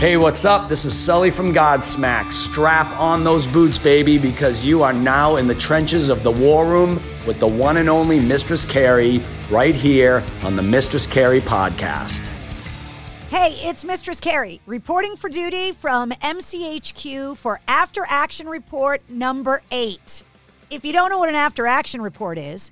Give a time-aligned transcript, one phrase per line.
[0.00, 0.66] Hey, what's up?
[0.66, 2.32] This is Sully from Godsmack.
[2.32, 6.64] Strap on those boots, baby, because you are now in the trenches of the war
[6.64, 12.28] room with the one and only Mistress Carrie right here on the Mistress Carrie podcast.
[13.28, 20.22] Hey, it's Mistress Carrie reporting for duty from MCHQ for After Action Report number eight.
[20.70, 22.70] If you don't know what an after action report is,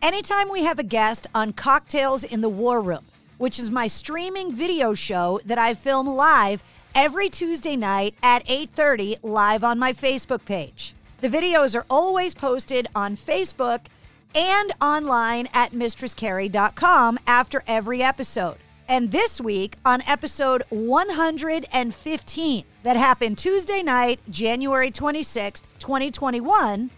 [0.00, 3.04] anytime we have a guest on Cocktails in the War Room,
[3.38, 6.62] which is my streaming video show that I film live
[6.98, 10.96] every Tuesday night at 8:30 live on my Facebook page.
[11.20, 13.82] The videos are always posted on Facebook
[14.34, 18.56] and online at mistresscarrie.com after every episode.
[18.88, 26.90] And this week on episode 115 that happened Tuesday night, January 26th, 2021,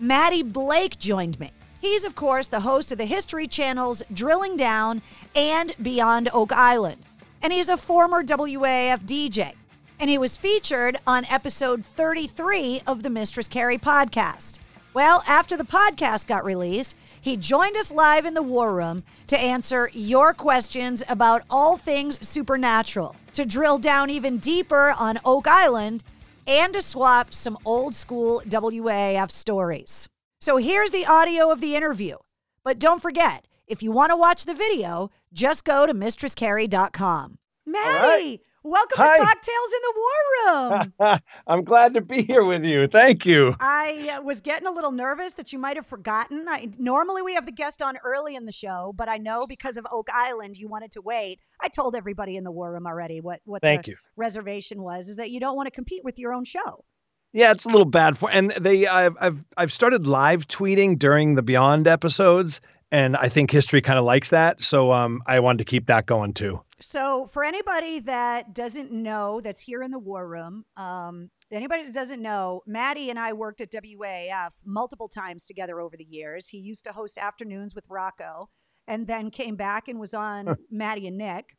[0.00, 1.52] Matty Blake joined me.
[1.80, 5.02] He's, of course, the host of the History Channel's Drilling Down
[5.36, 7.05] and Beyond Oak Island.
[7.46, 9.52] And he's a former WAAF DJ.
[10.00, 14.58] And he was featured on episode 33 of the Mistress Carrie podcast.
[14.94, 19.38] Well, after the podcast got released, he joined us live in the War Room to
[19.38, 26.02] answer your questions about all things supernatural, to drill down even deeper on Oak Island,
[26.48, 30.08] and to swap some old school WAAF stories.
[30.40, 32.16] So here's the audio of the interview.
[32.64, 37.38] But don't forget, if you want to watch the video, just go to mistresscarrie.com.
[37.66, 39.18] Matty, welcome Hi.
[39.18, 41.18] to Cocktails in the War Room.
[41.46, 42.86] I'm glad to be here with you.
[42.86, 43.54] Thank you.
[43.60, 46.46] I uh, was getting a little nervous that you might have forgotten.
[46.48, 49.76] I, normally we have the guest on early in the show, but I know because
[49.76, 51.40] of Oak Island you wanted to wait.
[51.60, 53.96] I told everybody in the War Room already what what Thank the you.
[54.16, 56.84] reservation was is that you don't want to compete with your own show.
[57.32, 61.34] Yeah, it's a little bad for and they I've I've I've started live tweeting during
[61.34, 65.58] the Beyond episodes and I think history kind of likes that, so um I wanted
[65.58, 66.62] to keep that going too.
[66.78, 71.94] So, for anybody that doesn't know, that's here in the war room, um, anybody that
[71.94, 76.48] doesn't know, Matty and I worked at WAAF multiple times together over the years.
[76.48, 78.50] He used to host afternoons with Rocco
[78.86, 81.56] and then came back and was on Matty and Nick.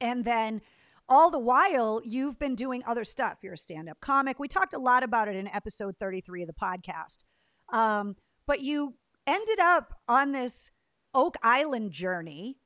[0.00, 0.60] And then
[1.08, 3.38] all the while, you've been doing other stuff.
[3.42, 4.38] You're a stand up comic.
[4.38, 7.24] We talked a lot about it in episode 33 of the podcast.
[7.72, 8.16] Um,
[8.46, 8.94] but you
[9.26, 10.70] ended up on this
[11.14, 12.58] Oak Island journey.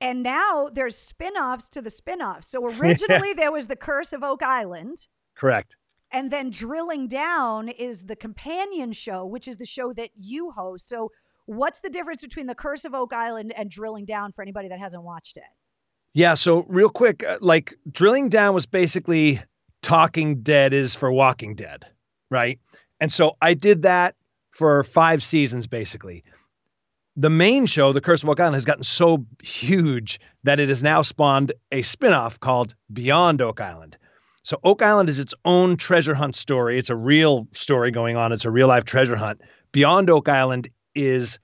[0.00, 2.48] And now there's spin-offs to the spin-offs.
[2.48, 5.76] So originally there was the Curse of Oak Island, Correct.
[6.10, 10.88] and then Drilling Down is the companion show, which is the show that you host.
[10.88, 11.10] So
[11.46, 14.78] what's the difference between the Curse of Oak Island and Drilling Down for anybody that
[14.78, 15.44] hasn't watched it?
[16.12, 19.42] Yeah, so real quick, uh, like drilling down was basically
[19.82, 21.86] Talking Dead is for Walking Dead,
[22.30, 22.60] right?
[23.00, 24.14] And so I did that
[24.54, 26.24] for 5 seasons basically.
[27.16, 30.82] The main show, The Curse of Oak Island, has gotten so huge that it has
[30.82, 33.98] now spawned a spin-off called Beyond Oak Island.
[34.42, 36.78] So Oak Island is its own treasure hunt story.
[36.78, 38.32] It's a real story going on.
[38.32, 39.40] It's a real life treasure hunt.
[39.72, 41.38] Beyond Oak Island is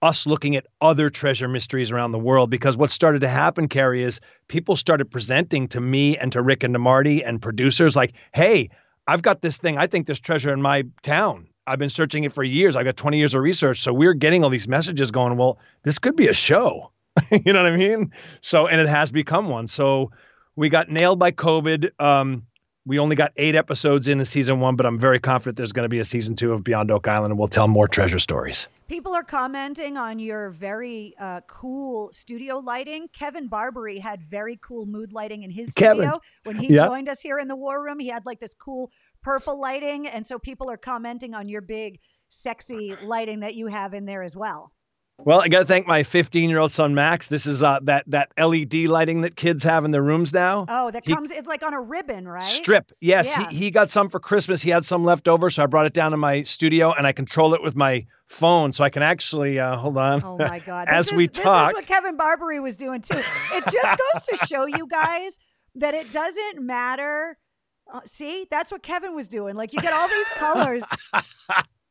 [0.00, 4.02] us looking at other treasure mysteries around the world because what started to happen, Carrie,
[4.02, 8.12] is people started presenting to me and to Rick and to Marty and producers like,
[8.32, 8.70] hey,
[9.08, 9.78] I've got this thing.
[9.78, 11.47] I think there's treasure in my town.
[11.68, 12.76] I've been searching it for years.
[12.76, 13.80] I've got 20 years of research.
[13.80, 16.90] So we're getting all these messages going, well, this could be a show.
[17.44, 18.12] you know what I mean?
[18.40, 19.68] So, and it has become one.
[19.68, 20.10] So
[20.56, 21.90] we got nailed by COVID.
[22.00, 22.44] Um,
[22.86, 25.84] we only got eight episodes in the season one, but I'm very confident there's going
[25.84, 28.66] to be a season two of Beyond Oak Island and we'll tell more treasure stories.
[28.88, 33.08] People are commenting on your very uh, cool studio lighting.
[33.12, 35.96] Kevin Barbare had very cool mood lighting in his Kevin.
[36.04, 36.86] studio when he Yeah.
[36.86, 37.98] joined us here in the war room.
[37.98, 38.90] He had like this cool
[39.22, 41.98] purple lighting, and so people are commenting on your big,
[42.28, 44.72] sexy lighting that you have in there as well.
[45.20, 47.26] Well, I got to thank my 15 year old son Max.
[47.26, 50.64] This is uh, that that LED lighting that kids have in their rooms now.
[50.68, 51.32] Oh, that He- comes.
[51.32, 52.40] It's like on a ribbon, right?
[52.40, 52.92] Strip.
[53.00, 53.48] Yes, Yeah.
[53.48, 54.62] he, he got some for Christmas.
[54.62, 57.10] He had some left over, so I brought it down to my studio and I
[57.10, 60.22] control it with my phone, so I can actually uh, hold on.
[60.22, 60.86] Oh my God!
[60.90, 61.70] As we is, this talk.
[61.72, 63.18] is what Kevin Barbare was doing too.
[63.18, 65.36] It just goes to show you guys
[65.74, 67.36] that it doesn't matter.
[67.92, 69.56] Uh, see, that's what Kevin was doing.
[69.56, 70.84] Like you get all these colors.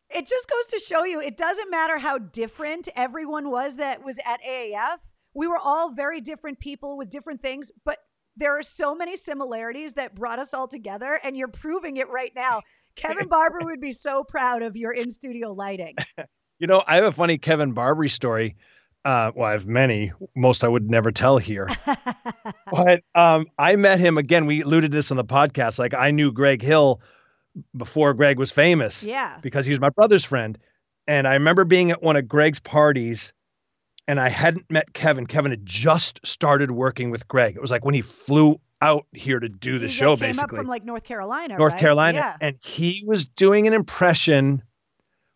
[0.10, 4.20] it just goes to show you it doesn't matter how different everyone was that was
[4.26, 4.98] at AAF.
[5.34, 7.98] We were all very different people with different things, but
[8.36, 12.32] there are so many similarities that brought us all together, and you're proving it right
[12.36, 12.62] now.
[12.96, 15.96] Kevin Barber would be so proud of your in studio lighting.
[16.60, 18.56] You know, I have a funny Kevin Barber story.
[19.06, 20.12] Uh, well, I have many.
[20.36, 21.70] Most I would never tell here.
[22.72, 24.46] but um, I met him again.
[24.46, 25.80] We alluded to this on the podcast.
[25.80, 27.02] Like I knew Greg Hill
[27.76, 29.04] before Greg was famous.
[29.04, 29.38] Yeah.
[29.42, 30.58] because he was my brother's friend.
[31.08, 33.32] And I remember being at one of Greg's parties
[34.08, 35.26] and I hadn't met Kevin.
[35.26, 37.56] Kevin had just started working with Greg.
[37.56, 40.58] It was like when he flew out here to do the He show, came basically.
[40.58, 41.58] up from like North Carolina.
[41.58, 41.80] North right?
[41.82, 42.18] Carolina.
[42.18, 42.38] Yeah.
[42.40, 44.64] And he was doing an impression,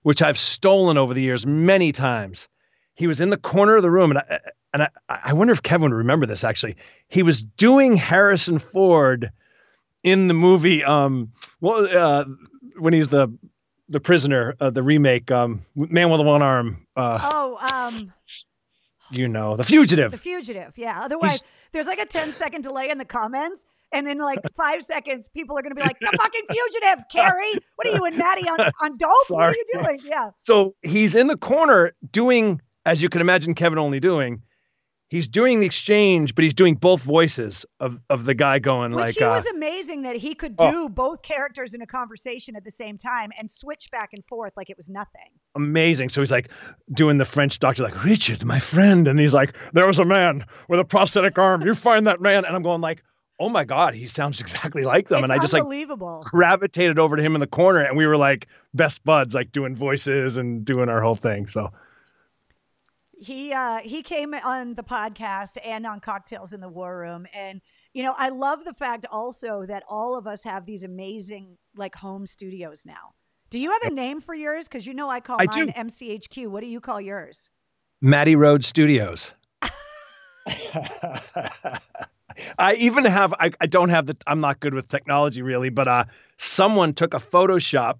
[0.04, 2.48] which I've stolen over the years many times.
[3.02, 4.40] He was in the corner of the room, and I,
[4.76, 6.76] and I, I wonder if Kevin would remember this actually.
[7.08, 9.32] He was doing Harrison Ford
[10.04, 11.32] in the movie, um,
[11.62, 12.26] well, uh,
[12.78, 13.28] when he's the
[13.90, 18.14] the prisoner, uh, the remake, um, Man with the One Arm, uh, Oh, um,
[19.10, 20.12] you know, The Fugitive.
[20.12, 20.78] the fugitive.
[20.78, 21.02] Yeah.
[21.02, 23.66] Otherwise, there's like a 10 second delay in the comments.
[23.92, 27.54] And then, like five seconds, people are going to be like, the fucking fugitive, Carrie.
[27.76, 29.12] What are you and Matty on, on dope?
[29.30, 30.00] What are you doing?
[30.06, 30.30] Yeah.
[30.38, 34.44] So he's in the corner doing, as you can imagine, Kevin only doing.
[35.10, 39.08] He's doing the exchange, but he's doing both voices of of the guy going Which
[39.08, 40.72] like, he uh, was amazing that he could oh.
[40.72, 44.54] do both characters in a conversation at the same time and switch back and forth
[44.56, 45.32] like it was nothing.
[45.54, 46.08] amazing.
[46.08, 46.50] So he's like
[46.94, 50.46] doing the French doctor, like Richard, my friend, and he's like, there was a man
[50.70, 51.62] with a prosthetic arm.
[51.64, 53.04] You find that man, and I'm going like,
[53.38, 57.18] oh my god, he sounds exactly like them, it's and I just like gravitated over
[57.18, 60.64] to him in the corner, and we were like best buds, like doing voices and
[60.64, 61.48] doing our whole thing.
[61.48, 61.72] So
[63.22, 67.28] he uh he came on the podcast and on cocktails in the war room.
[67.34, 67.62] And
[67.94, 71.96] you know i love the fact also that all of us have these amazing like
[71.96, 73.14] home studios now.
[73.52, 74.68] Do you have a name for yours?
[74.68, 75.72] Because you know i call I mine do.
[75.74, 77.52] mchq what do you call yours?
[78.02, 79.34] Matty Road Studios.
[82.58, 85.88] I even have I, I don't have the I'm not good with technology really, but
[85.88, 86.06] uh
[86.38, 88.00] someone took a Photoshop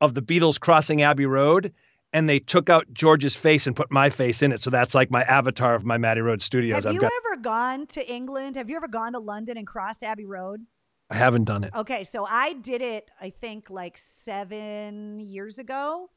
[0.00, 1.72] of the Beatles crossing Abbey Road
[2.12, 4.62] and they took out George's face and put my face in it.
[4.62, 6.84] So that's like my avatar of my Matty Road Studios.
[6.84, 9.66] have I've you got ever gone to england have you ever gone to london and
[9.66, 10.60] crossed abbey road
[11.10, 11.74] I haven't done it.
[11.74, 16.10] Okay, so I did it, I think, like seven years ago,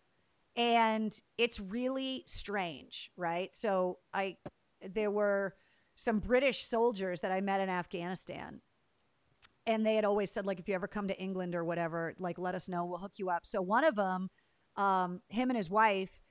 [0.56, 3.54] and it's really strange, right?
[3.54, 4.36] So I,
[4.82, 5.56] there were
[5.96, 8.60] some British soldiers that I met in Afghanistan,
[9.66, 12.38] and they had always said, like, if you ever come to England or whatever, like,
[12.38, 13.46] let us know, we'll hook you up.
[13.46, 14.30] So one of them,
[14.76, 16.22] um, him and his wife,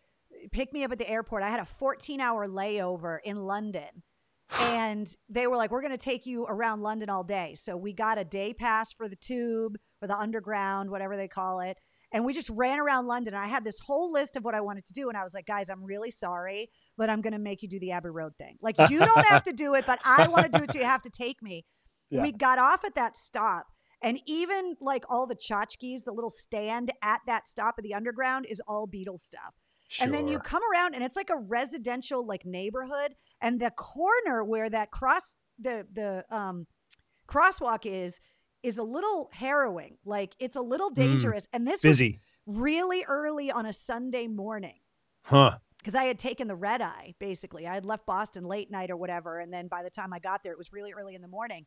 [0.52, 1.42] picked me up at the airport.
[1.42, 4.02] I had a 14 hour layover in London
[4.60, 7.92] and they were like, "We're going to take you around London all day." So we
[7.92, 11.78] got a day pass for the tube or the underground, whatever they call it,
[12.12, 13.34] and we just ran around London.
[13.34, 15.34] And I had this whole list of what I wanted to do, and I was
[15.34, 18.32] like, "Guys, I'm really sorry, but I'm going to make you do the Abbey Road
[18.38, 18.56] thing.
[18.60, 20.84] Like, you don't have to do it, but I want to do it, so you
[20.84, 21.64] have to take me."
[22.10, 22.22] Yeah.
[22.22, 23.66] We got off at that stop.
[24.02, 28.46] And even like all the tchotchkes, the little stand at that stop of the underground
[28.48, 29.54] is all Beatles stuff.
[29.88, 30.04] Sure.
[30.04, 34.44] And then you come around and it's like a residential like neighborhood and the corner
[34.44, 36.66] where that cross the the um
[37.28, 38.20] crosswalk is
[38.62, 39.96] is a little harrowing.
[40.04, 42.20] Like it's a little dangerous and this was busy.
[42.46, 44.78] really early on a Sunday morning
[45.24, 45.58] Huh.
[45.78, 47.66] because I had taken the red eye basically.
[47.66, 50.42] I had left Boston late night or whatever and then by the time I got
[50.42, 51.66] there it was really early in the morning.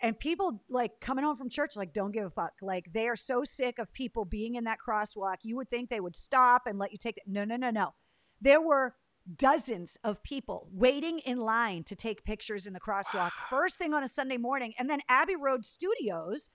[0.00, 2.52] And people like coming home from church like don't give a fuck.
[2.62, 5.38] Like they are so sick of people being in that crosswalk.
[5.42, 7.24] You would think they would stop and let you take it.
[7.26, 7.94] No, no, no, no.
[8.40, 8.94] There were
[9.36, 14.02] dozens of people waiting in line to take pictures in the crosswalk first thing on
[14.02, 16.48] a Sunday morning and then Abbey Road Studios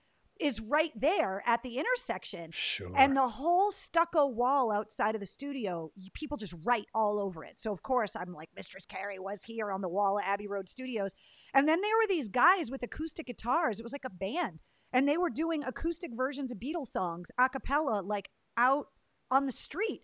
[0.43, 2.51] is right there at the intersection.
[2.51, 2.91] Sure.
[2.97, 7.55] And the whole stucco wall outside of the studio, people just write all over it.
[7.55, 10.67] So of course I'm like, Mistress Carrie was here on the wall at Abbey Road
[10.67, 11.15] Studios.
[11.53, 13.79] And then there were these guys with acoustic guitars.
[13.79, 14.61] It was like a band.
[14.91, 18.87] And they were doing acoustic versions of Beatles songs, a cappella, like out
[19.31, 20.01] on the street.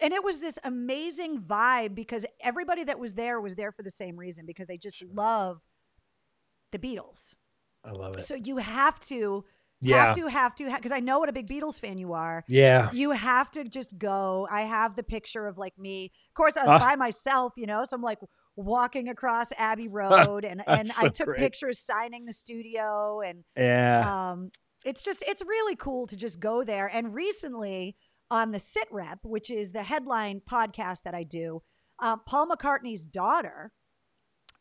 [0.00, 3.90] And it was this amazing vibe because everybody that was there was there for the
[3.90, 5.60] same reason because they just love
[6.70, 7.36] the Beatles.
[7.84, 8.24] I love it.
[8.24, 9.44] So you have to,
[9.82, 10.06] Yeah.
[10.06, 12.44] have to, have to, because I know what a big Beatles fan you are.
[12.48, 12.90] Yeah.
[12.92, 14.46] You have to just go.
[14.50, 16.12] I have the picture of like me.
[16.30, 16.78] Of course, I was Ah.
[16.78, 18.18] by myself, you know, so I'm like
[18.56, 21.38] walking across Abbey Road, and and That's I took great.
[21.40, 24.30] pictures signing the studio, and Yeah.
[24.30, 24.50] um,
[24.84, 26.86] it's just it's really cool to just go there.
[26.86, 27.96] And recently
[28.30, 31.62] on the Sit Rep, which is the headline podcast that I do,
[31.98, 33.72] um, Paul McCartney's daughter,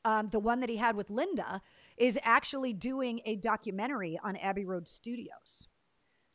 [0.06, 1.62] um, the one that he had with Linda,
[1.98, 5.68] is actually doing a documentary on Abbey Road Studios.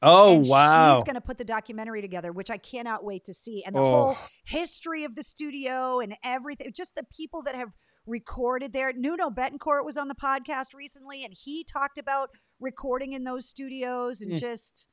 [0.03, 0.95] oh and wow.
[0.95, 3.65] She's going to put the documentary together, which I cannot wait to see.
[3.65, 3.93] And the Oh.
[4.13, 7.71] whole history of the studio and everything, just the people that have
[8.07, 8.93] recorded there.
[8.93, 12.31] Nuno Bettencourt was on the podcast recently, and he talked about
[12.61, 14.39] recording in those studios and Mm.
[14.39, 14.87] just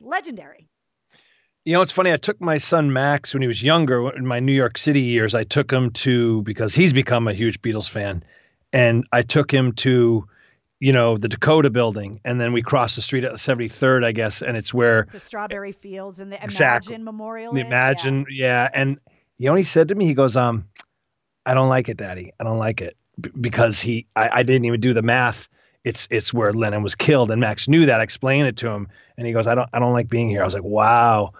[0.00, 0.70] legendary.
[1.64, 2.12] You know, it's funny.
[2.12, 5.34] I took my son Max when he was younger, in my New York City years.
[5.34, 8.22] I took him to because he's become a huge Beatles fan,
[8.70, 10.28] and I took him to,
[10.78, 14.42] you know, the Dakota Building, and then we crossed the street at 73rd, I guess,
[14.42, 16.94] and it's where The Strawberry Fields and the Exactly.
[16.96, 17.54] Imagine Memorial.
[17.54, 17.66] the is, yeah.
[17.68, 18.68] Imagine, yeah.
[18.74, 18.98] And
[19.38, 20.66] you know, what he said to me, he goes, "Um,
[21.46, 22.32] I don't like it, Daddy.
[22.38, 25.48] I don't like it B- because he, I, I didn't even do the math.
[25.82, 28.00] it's it's where Lennon was killed, and Max knew that.
[28.00, 30.42] I explained it to him, and he goes, I don't I don't like being here.
[30.42, 31.32] I was like, wow,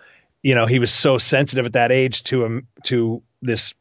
[0.44, 3.74] you know, he was so sensitive at that age to him to this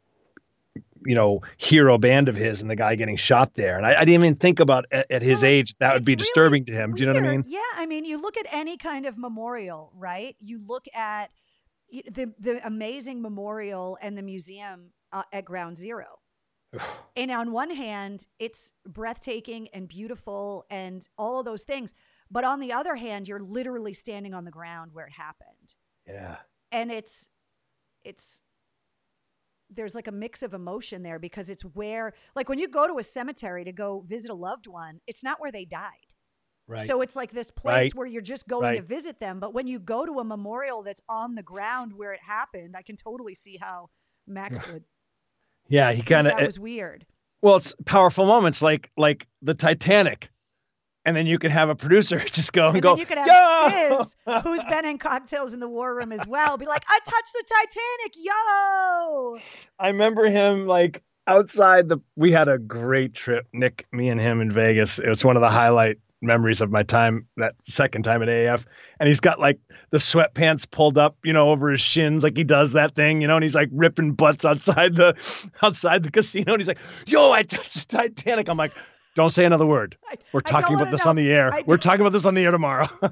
[1.05, 4.05] you know hero band of his and the guy getting shot there and i, I
[4.05, 6.71] didn't even think about at, at his Well, age that would be really disturbing to
[6.71, 9.05] him do you know what i mean Yeah, I mean, you look at any kind
[9.05, 10.37] of memorial, right?
[10.39, 11.31] You look at
[11.91, 16.19] the the amazing memorial and the museum uh, at Ground Zero.
[17.15, 21.93] And on one hand, it's breathtaking and beautiful and all of those things.
[22.31, 25.75] But on the other hand, you're literally standing on the ground where it happened.
[26.07, 26.37] yeah
[26.73, 27.29] And it's
[28.03, 28.41] it's
[29.69, 32.99] there's like a mix of emotion there because it's where like when you go to
[32.99, 36.13] a cemetery to go visit a loved one, it's not where they died.
[36.67, 37.95] right So it's like this place Right.
[37.95, 39.39] where you're just going to visit them.
[39.39, 42.81] But when you go to a memorial that's on the ground where it happened, I
[42.83, 43.89] can totally see how
[44.27, 44.83] Max would.
[45.69, 47.05] yeah he kind of that was weird.
[47.41, 50.29] well it's powerful moments like like the titanic
[51.05, 53.17] and then you can have a producer just go and, And go then you could
[53.17, 56.83] have "Yo!" Stiz, who's been in cocktails in the war room as well, be like,
[56.87, 59.37] I touched the Titanic, yo.
[59.79, 61.99] I remember him like outside the.
[62.15, 64.99] We had a great trip, Nick, me and him in Vegas.
[64.99, 68.65] It was one of the highlight memories of my time that second time at AF.
[68.99, 69.59] And he's got like
[69.91, 73.27] the sweatpants pulled up, you know, over his shins, like he does that thing, you
[73.27, 75.15] know, and he's like ripping butts outside the
[75.61, 76.53] outside the casino.
[76.53, 78.71] And he's like, "Yo, I touched the Titanic." I'm like.
[79.15, 79.97] Don't say another word.
[80.09, 81.11] I- We're talking about this know.
[81.11, 81.51] on the air.
[81.65, 82.87] We're talking about this on the air tomorrow.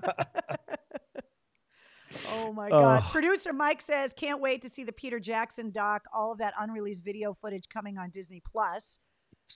[2.34, 3.04] Oh my God.
[3.06, 3.10] Oh.
[3.12, 7.04] Producer Mike says, can't wait to see the Peter Jackson doc, all of that unreleased
[7.06, 9.00] video footage coming on Disney Plus.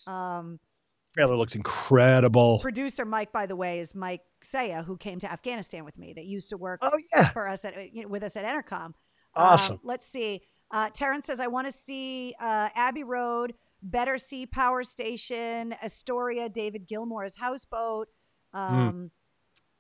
[0.07, 0.59] Um,
[1.13, 2.59] Trailer looks incredible.
[2.59, 6.25] producer Mike, by the way, is Mike Saya, who came to Afghanistan with me, that
[6.25, 7.29] used to work Oh yeah.
[7.29, 8.93] for us at you know, with us at Entercom.
[9.35, 9.75] Awesome.
[9.75, 10.41] Um, let's see.
[10.71, 13.53] Uh, Terrence says, I want to see uh, Abbey Road,
[13.89, 18.07] Battersea Power Station, Astoria, David Gilmour's houseboat,
[18.53, 18.57] Hmm.
[18.59, 19.11] um,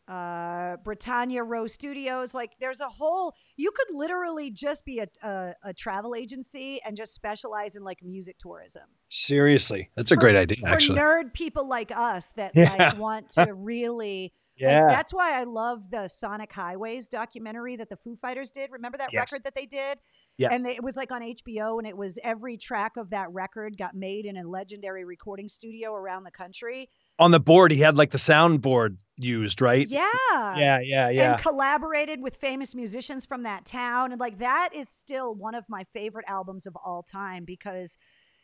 [0.07, 2.35] uh, Britannia Row Studios.
[2.35, 6.95] Like, there's a whole, you could literally just be a, a, a travel agency and
[6.95, 8.83] just specialize in like music tourism.
[9.09, 9.89] Seriously.
[9.95, 10.99] That's a For- great idea For actually.
[10.99, 12.75] nerd people like us that Yeah.
[12.77, 14.87] like want to really like, yeah.
[14.87, 18.71] that's why I love the Sonic Highways documentary that the Foo Fighters did.
[18.71, 19.31] Remember that Yes.
[19.31, 19.97] record that they did?
[20.37, 20.51] Yes.
[20.53, 23.95] And it was like on HBO, and it was every track of that record got
[23.95, 26.89] made in a legendary recording studio around the country.
[27.17, 29.87] on the board he had like the soundboard used, right?
[29.87, 30.03] Yeah.
[30.33, 31.33] Yeah, yeah, yeah.
[31.33, 34.11] And collaborated with famous musicians from that town.
[34.11, 37.97] And like that is still one of my favorite albums of all time because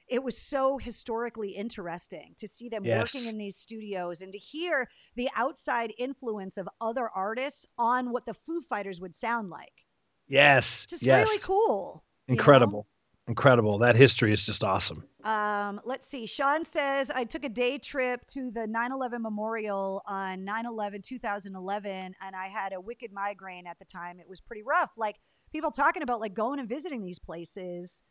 [0.07, 4.89] it was so historically interesting to see them working in these studios and to hear
[5.15, 9.85] the outside influence of other artists on what the Foo Fighters would sound like.
[10.31, 10.85] Yes.
[10.89, 11.27] Just yes.
[11.27, 12.03] really cool.
[12.27, 12.39] you know?
[12.39, 12.87] Incredible.
[13.27, 13.79] Incredible.
[13.79, 15.05] That history is just awesome.
[15.23, 16.25] Um, let's see.
[16.25, 21.01] Sean says, I took a day trip to the 9 11 memorial on 9 11
[21.01, 24.19] 2011, and I had a wicked migraine at the time.
[24.19, 24.91] It was pretty rough.
[24.97, 25.17] Like
[25.51, 28.03] people talking about like going and visiting these places,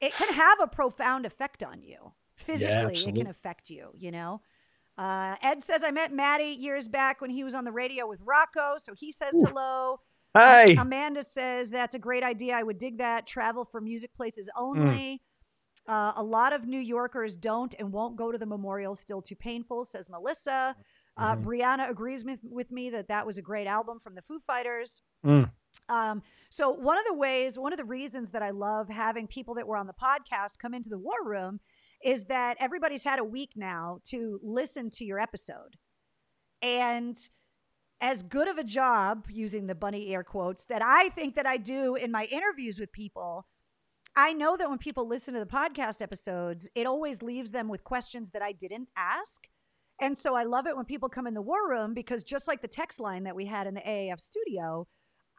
[0.00, 2.12] it can have a profound effect on you.
[2.36, 4.40] Physically, it can affect you, you know?
[4.96, 8.20] Uh, Ed says, I met Matty years back when he was on the radio with
[8.22, 10.00] Rocco, so he says hello.
[10.36, 10.74] Hi.
[10.78, 12.54] Amanda says that's a great idea.
[12.56, 13.26] I would dig that.
[13.26, 15.22] Travel for music places only.
[15.86, 18.94] Uh, a lot of New Yorkers don't and won't go to the memorial.
[18.94, 20.76] Still too painful, says Melissa.
[21.16, 21.44] Uh, Mhm.
[21.44, 25.02] Brianna agrees with, with me that that was a great album from the Foo Fighters.
[25.24, 25.52] Mm.
[25.88, 29.54] Um, so one of the ways, one of the reasons that I love having people
[29.54, 31.60] that were on the podcast come into the war room
[32.02, 35.76] is that everybody's had a week now to listen to your episode.
[36.62, 37.16] And
[38.04, 41.56] as good of a job using the bunny air quotes that I think that I
[41.56, 43.46] do in my interviews with people,
[44.14, 47.82] I know that when people listen to the podcast episodes, it always leaves them with
[47.82, 49.48] questions that I didn't ask.
[49.98, 52.60] And so I love it when people come in the war room because just like
[52.60, 54.86] the text line that we had in the AAF studio,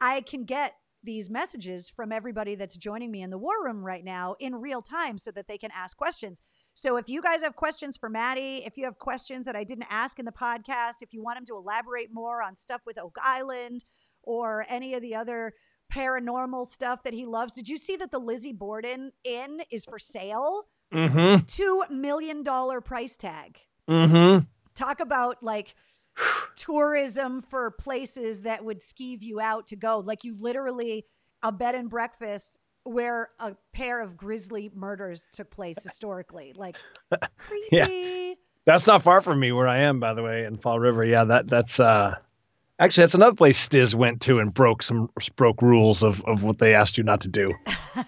[0.00, 4.04] I can get these messages from everybody that's joining me in the war room right
[4.04, 6.42] now in real time so that they can ask questions.
[6.76, 9.86] So if you guys have questions for Matty, if you have questions that I didn't
[9.88, 13.16] ask in the podcast, if you want him to elaborate more on stuff with Oak
[13.22, 13.86] Island
[14.22, 15.54] or any of the other
[15.90, 19.98] paranormal stuff that he loves, did you see that the Lizzie Borden Inn is for
[19.98, 20.64] sale?
[20.92, 21.46] Mm-hmm.
[21.46, 23.58] Two million dollar price tag.
[23.88, 24.44] Mm-hmm.
[24.74, 25.74] Talk about like
[26.56, 30.00] tourism for places that would skeeve you out to go.
[30.00, 31.06] Like you literally
[31.42, 36.52] a bed and breakfast where a pair of grisly murders took place historically.
[36.56, 36.76] Like
[37.38, 37.68] creepy.
[37.72, 38.34] Yeah.
[38.64, 41.04] That's not far from me where I am, by the way, in Fall River.
[41.04, 42.16] Yeah, that that's uh
[42.78, 46.58] actually that's another place Stiz went to and broke some broke rules of of what
[46.58, 47.54] they asked you not to do.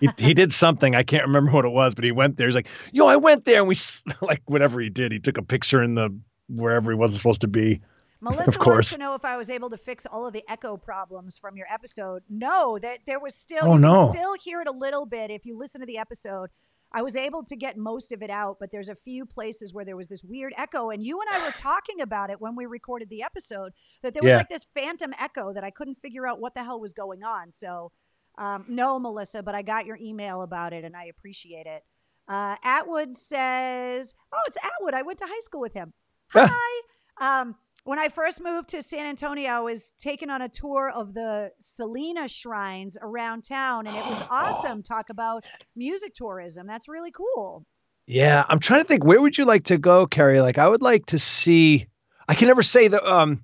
[0.01, 2.49] he, he did something I can't remember what it was, but he went there.
[2.49, 5.13] He's like, "Yo, I went there," and we s- like whatever he did.
[5.13, 6.17] He took a picture in the
[6.49, 7.81] wherever he wasn't supposed to be.
[8.21, 8.75] Melissa Of course.
[8.75, 11.57] wants to know if I was able to fix all of the echo problems from
[11.57, 12.23] your episode.
[12.29, 14.05] No, that there was still Oh, you no.
[14.07, 16.51] can still hear it a little bit if you listen to the episode.
[16.91, 19.85] I was able to get most of it out, but there's a few places where
[19.85, 20.89] there was this weird echo.
[20.91, 23.73] And you and I were talking about it when we recorded the episode
[24.03, 24.37] that there was Yeah.
[24.39, 27.53] like this phantom echo that I couldn't figure out what the hell was going on.
[27.53, 27.93] So,
[28.39, 31.85] um, no, Melissa, but I got your email about it and I appreciate it.
[32.27, 34.95] Uh, Atwood says, Oh, it's Atwood.
[34.95, 35.93] I went to high school with him.
[36.33, 36.83] Hi.
[37.21, 37.57] um,
[37.89, 41.53] when I first moved to San Antonio, I was taken on a tour of the
[41.59, 44.83] Selena shrines around town, and it was awesome.
[44.83, 46.67] Talk about music tourism.
[46.67, 47.65] That's really cool.
[48.07, 49.05] Yeah, I'm trying to think.
[49.07, 50.43] Where would you like to go, Carrie?
[50.43, 51.87] Like, I would like to see.
[52.29, 53.03] I can never say the.
[53.03, 53.43] Um,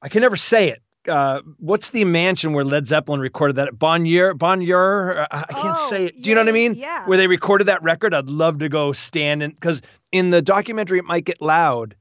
[0.00, 0.80] I can never say it.
[1.08, 3.76] Uh, what's the mansion where Led Zeppelin recorded that?
[3.76, 5.22] Bonnier, Bonnier.
[5.22, 6.22] I I can't Oh, say it.
[6.22, 6.74] Do you know what I mean?
[6.76, 7.04] yeah.
[7.06, 8.14] Where they recorded that record.
[8.14, 9.82] I'd love to go stand in because
[10.12, 11.96] in the documentary, it might get loud.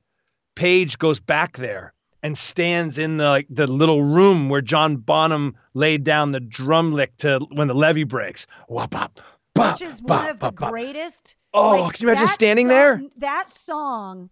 [0.55, 1.93] Page goes back there
[2.23, 6.93] and stands in the like the little room where John Bonham laid down the drum
[6.93, 8.47] lick to when the levee breaks.
[8.69, 9.19] Wah, bop,
[9.53, 10.69] bop, Which is bop, one of the bop.
[10.71, 11.35] greatest.
[11.53, 13.01] Oh, like, can you imagine standing song- there?
[13.17, 14.29] That song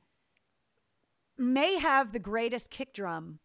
[1.38, 3.40] may have the greatest kick drum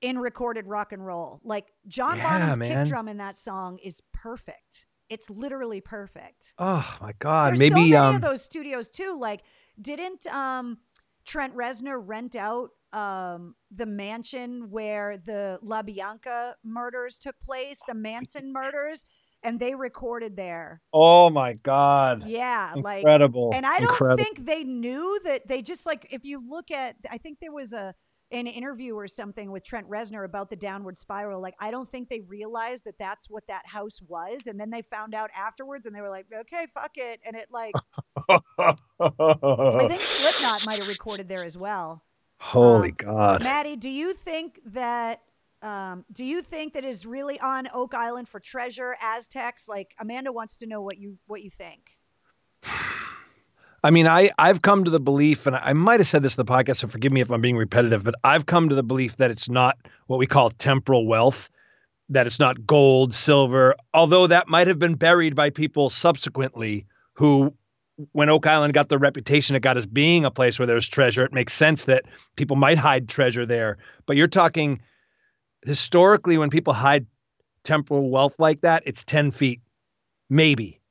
[0.00, 1.40] in recorded rock and roll.
[1.44, 2.84] Like John Yeah, Bonham's man.
[2.84, 4.86] kick drum in that song is perfect.
[5.08, 6.54] It's literally perfect.
[6.58, 9.16] Oh my God, There's maybe so many um, of those studios too.
[9.18, 9.42] Like,
[9.80, 10.78] didn't um,
[11.24, 17.94] Trent Reznor rent out um, the mansion where the La Bianca murders took place, the
[17.94, 19.06] Manson murders,
[19.42, 20.82] and they recorded there?
[20.92, 24.22] oh my God, Yeah, like incredible, and I don't incredible.
[24.24, 27.72] think they knew that they just like if you look at I think there was
[27.72, 27.94] a
[28.32, 32.08] an interview or something with Trent Reznor about the downward spiral like I don't think
[32.08, 35.94] they realized that that's what that house was and then they found out afterwards and
[35.94, 37.74] they were like okay fuck it and it like
[38.28, 42.02] I think Slipknot might have recorded there as well.
[42.40, 43.44] Holy um, God.
[43.44, 45.20] Matty, do you think that
[45.62, 49.68] um, do you think that is really on Oak Island for treasure Aztecs?
[49.68, 51.98] Like Amanda wants to know what you what you think.
[53.82, 56.44] I mean, I I've come to the belief, and I might have said this in
[56.44, 59.16] the podcast, so forgive me if I'm being repetitive, but I've come to the belief
[59.16, 61.50] that it's not what we call temporal wealth,
[62.10, 67.54] that it's not gold, silver, although that might have been buried by people subsequently who,
[68.12, 71.24] when Oak Island got the reputation it got as being a place where there's treasure,
[71.24, 72.04] it makes sense that
[72.36, 73.78] people might hide treasure there.
[74.06, 74.80] But you're talking
[75.64, 77.06] historically, when people hide
[77.64, 79.60] temporal wealth like that, it's 10 feet,
[80.30, 80.81] maybe.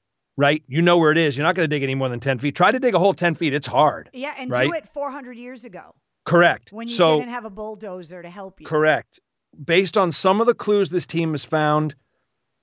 [0.41, 0.63] Right?
[0.67, 1.37] You know where it is.
[1.37, 2.55] You're not going to dig any more than 10 feet.
[2.55, 3.53] Try to dig a hole 10 feet.
[3.53, 4.09] It's hard.
[4.11, 5.93] Yeah, and do it 400 years ago
[6.25, 6.71] Correct.
[6.71, 8.65] when you so, didn't have a bulldozer to help you.
[8.65, 9.19] correct.
[9.63, 11.93] Based on some of the clues this team has found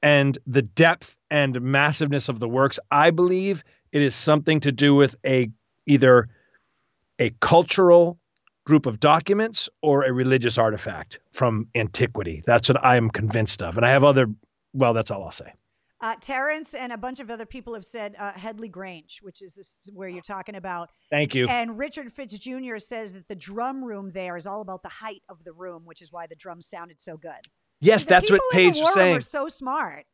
[0.02, 3.62] and the depth and massiveness of the works, I believe
[3.92, 5.48] it is something to do with a
[5.86, 6.28] either
[7.20, 8.18] a cultural
[8.64, 12.42] group of documents or a religious artifact from antiquity.
[12.44, 13.76] That's what I am convinced of.
[13.76, 14.26] And I have other
[14.72, 15.52] well, that's all I'll say.
[16.00, 19.54] Uh, Terrence and a bunch of other people have said uh, Headley Grange, which is
[19.54, 20.90] this where you're talking about.
[21.10, 21.48] Thank you.
[21.48, 22.78] And Richard Fitz Jr.
[22.78, 26.00] says that the drum room there is all about the height of the room, which
[26.00, 27.32] is why the drums sounded so good.
[27.80, 29.16] Yes, The that's what Page was saying.
[29.16, 30.04] Are so smart.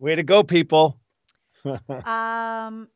[0.00, 1.00] Way to go, people.
[1.64, 2.88] Um,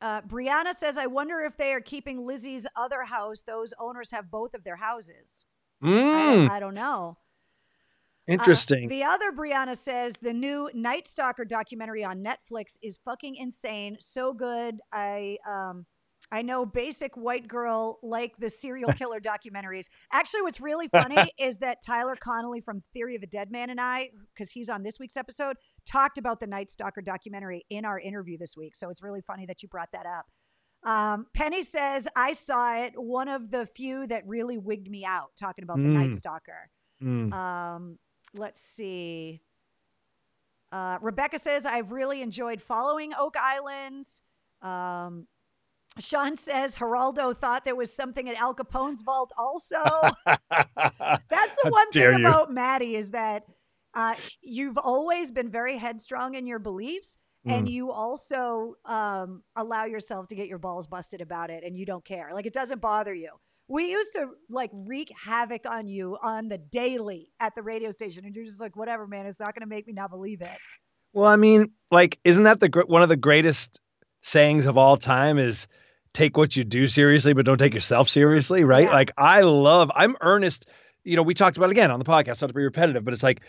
[0.00, 3.42] uh, Brianna says, "I wonder if they are keeping Lizzie's other house.
[3.42, 5.46] Those owners have both of their houses.
[5.82, 5.98] Mm,
[6.46, 7.16] don't, I don't know."
[8.28, 8.88] Uh, interesting.
[8.88, 13.96] the other Brianna says the new Night Stalker documentary on Netflix is fucking insane.
[14.00, 14.80] So good.
[14.92, 15.86] I um
[16.32, 19.86] I know basic white girl like the serial killer documentaries.
[20.12, 24.10] Actually, what's really funny is that Tyler Connolly from Theory of a Deadman and I,
[24.34, 28.36] because he's on this week's episode, talked about the Night Stalker documentary in our interview
[28.36, 28.74] this week.
[28.74, 30.26] So it's really funny that you brought that up.
[30.82, 35.30] Um, Penny says, I saw it, one of the few that really wigged me out,
[35.38, 36.14] talking about the Night Mm.
[36.16, 36.70] Stalker.
[37.02, 37.32] Mm.
[37.32, 37.98] Um,
[38.34, 39.40] let's see.
[40.70, 44.06] Uh, Rebecca says, I've really enjoyed following Oak Island.
[44.60, 45.26] Um,
[45.98, 49.76] Sean says, Geraldo thought there was something at Al Capone's vault also.
[50.26, 52.20] That's the one thing you.
[52.20, 53.44] about Matty is that
[53.94, 57.16] uh, you've always been very headstrong in your beliefs.
[57.46, 57.70] And Mm.
[57.70, 62.04] you also um, allow yourself to get your balls busted about it and you don't
[62.04, 62.30] care.
[62.34, 63.30] Like it doesn't bother you.
[63.68, 68.24] We used to like wreak havoc on you on the daily at the radio station.
[68.24, 69.26] And you're just like, whatever, man.
[69.26, 70.56] It's not going to make me not believe it.
[71.12, 73.80] Well, I mean, like, isn't that the one of the greatest
[74.22, 75.38] sayings of all time?
[75.38, 75.66] Is
[76.12, 78.84] take what you do seriously, but don't take yourself seriously, right?
[78.84, 78.92] Yeah.
[78.92, 79.90] Like, I love.
[79.94, 80.66] I'm earnest.
[81.04, 82.40] You know, we talked about it again on the podcast.
[82.40, 83.42] Not to be repetitive, but it's like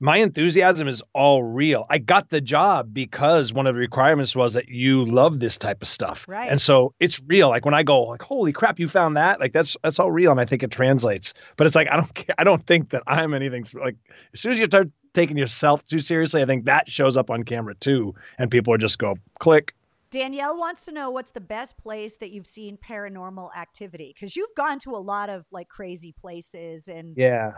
[0.00, 1.84] my enthusiasm is all real.
[1.90, 5.82] I got the job because one of the requirements was that you love this type
[5.82, 6.24] of stuff.
[6.28, 6.48] Right.
[6.48, 7.48] And so it's real.
[7.48, 9.40] Like when I go like, holy crap, you found that?
[9.40, 10.30] Like that's that's all real.
[10.30, 11.34] And I think it translates.
[11.56, 12.34] But it's like I don't care.
[12.38, 13.96] I don't think that I'm anything like
[14.32, 17.42] as soon as you start taking yourself too seriously, I think that shows up on
[17.42, 18.14] camera too.
[18.38, 19.74] And people are just go click.
[20.10, 24.54] Danielle wants to know what's the best place that you've seen paranormal activity because you've
[24.56, 27.52] gone to a lot of like crazy places and Yeah.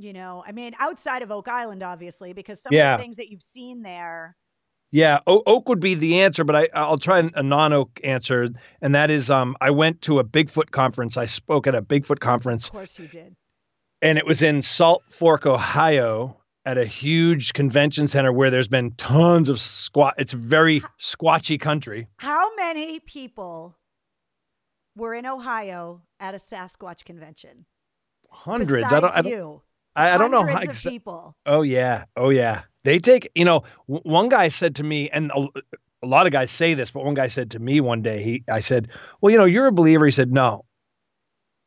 [0.00, 2.94] You know, I mean, outside of Oak Island, obviously, because some Yeah.
[2.94, 4.36] of the things that you've seen there.
[4.92, 8.48] Yeah, o- oak would be the answer, but I I'll try a non-oak answer,
[8.82, 11.16] and that is um I went to a Bigfoot conference.
[11.16, 13.36] I spoke at a Bigfoot conference, Of course, you did.
[14.02, 18.90] and it was in Salt Fork, Ohio, at a huge convention center where there's been
[18.92, 20.14] tons of squat.
[20.18, 22.08] It's very squatchy country.
[22.16, 23.76] How many people
[24.96, 27.64] were in Ohio at a Sasquatch convention?
[28.30, 28.70] Hundreds.
[28.82, 29.12] Besides I don't.
[29.18, 29.30] I don't.
[29.32, 29.62] you,
[30.00, 30.60] I, I don't know how.
[30.60, 31.36] Exa- people.
[31.46, 32.04] Oh yeah.
[32.16, 32.62] Oh yeah.
[32.84, 35.48] They take, you know, w- one guy said to me, and a,
[36.02, 38.44] a lot of guys say this, but one guy said to me one day, he,
[38.48, 38.88] I said,
[39.20, 40.06] well, you know, you're a believer.
[40.06, 40.64] He said, no,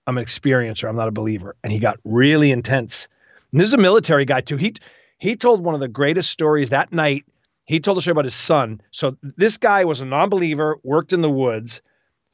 [0.08, 0.90] I'm an experiencer.
[0.90, 1.56] I'm not a believer.
[1.64, 3.08] And he got really intense.
[3.52, 4.58] And this is a military guy too.
[4.58, 4.74] He,
[5.20, 7.26] he told one of the greatest stories that night.
[7.66, 8.82] He told a story about his son.
[8.92, 11.82] So this guy was a non-believer, worked in the woods,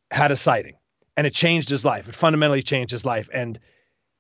[0.10, 0.78] had a sighting,
[1.16, 2.08] and it changed his life.
[2.08, 3.30] It fundamentally changed his life.
[3.32, 3.60] And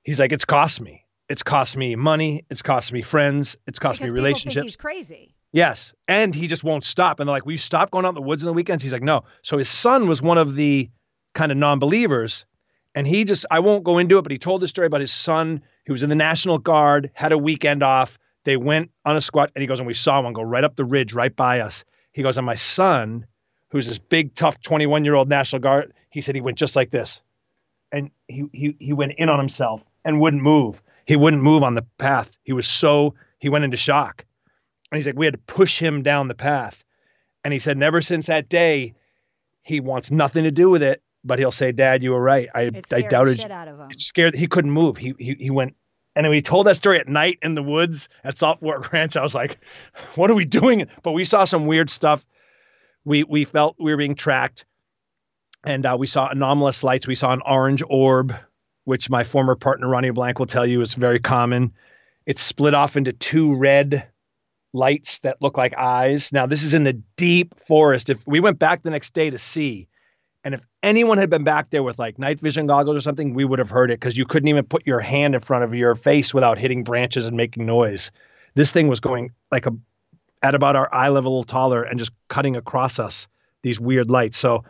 [0.03, 1.05] he's like, it's cost me.
[1.29, 2.45] It's cost me money.
[2.49, 3.57] It's cost me friends.
[3.67, 4.55] It's cost because me people relationships.
[4.55, 5.35] think he's crazy.
[5.51, 5.93] Yes.
[6.07, 7.19] And he just won't stop.
[7.19, 8.83] And they're like, Will you stop going out in the woods in the weekends?
[8.83, 9.23] He's like, No.
[9.41, 10.89] So his son was one of the
[11.33, 12.45] kind of non believers.
[12.95, 15.11] And he just, I won't go into it, but he told the story about his
[15.11, 18.17] son who was in the National Guard, had a weekend off.
[18.45, 20.75] They went on a squat, and he goes, and we saw one go right up
[20.75, 21.85] the ridge, right by us.
[22.13, 23.27] He goes, and my son,
[23.69, 26.89] who's this big, tough 21 year old National Guard, he said he went just like
[26.89, 27.21] this.
[27.91, 30.81] And he, he, he went in on himself and wouldn't move.
[31.09, 32.29] He wouldn't move on the path.
[32.43, 34.25] He was so, he went into shock.
[34.91, 36.83] And he's like, we had to push him down the path.
[37.43, 38.93] And he said, never since that day,
[39.63, 41.01] he wants nothing to do with it.
[41.23, 42.47] But he'll say, Dad, you were right.
[42.53, 43.41] I, I doubted.
[43.41, 43.89] shit out of him.
[43.89, 44.35] It scared.
[44.35, 44.97] He couldn't move.
[44.97, 45.75] He he he went.
[46.15, 49.23] And when he told that story at night in the woods at Salt Ranch, I
[49.23, 49.57] was like,
[50.13, 52.23] "What are we doing?" But we saw some weird stuff.
[53.03, 54.65] We we felt we were being tracked,
[55.65, 57.07] and uh, we saw anomalous lights.
[57.07, 58.33] We saw an orange orb,
[58.89, 61.73] which my former partner Ronnie LeBlanc will tell you is very common.
[62.25, 64.07] It's split off into two red
[64.73, 66.33] lights that look like eyes.
[66.33, 68.09] Now this is in the deep forest.
[68.09, 69.89] If we went back the next day to see,
[70.43, 73.45] and if anyone had been back there with like night vision goggles or something, we
[73.45, 75.93] would have heard it because you couldn't even put your hand in front of your
[75.93, 78.11] face without hitting branches and making noise.
[78.55, 79.71] This thing was going like a
[80.41, 83.27] at about our eye level taller and just cutting across us
[83.61, 84.39] these weird lights.
[84.39, 84.63] So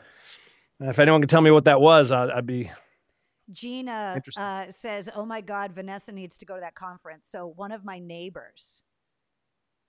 [0.82, 2.70] if anyone could tell me what that was, I'd, I'd be
[3.52, 7.72] Gina uh, says, "Oh my God, Vanessa needs to go to that conference." So one
[7.72, 8.84] of my neighbors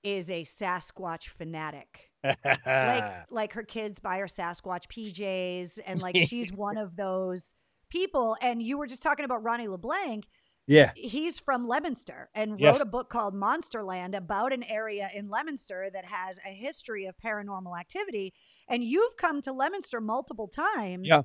[0.02, 2.10] is a Sasquatch fanatic.
[2.24, 2.36] like
[3.30, 7.54] like her kids buy her Sasquatch PJs, and like she's one of those
[7.90, 8.36] people.
[8.40, 10.24] And you were just talking about Ronnie LeBlanc.
[10.66, 10.92] yeah.
[10.94, 12.80] He's from Leominster and wrote Yes.
[12.82, 17.78] a book called Monsterland about an area in Leominster that has a history of paranormal
[17.78, 18.32] activity.
[18.68, 21.22] And you've come to Leominster multiple times Yeah.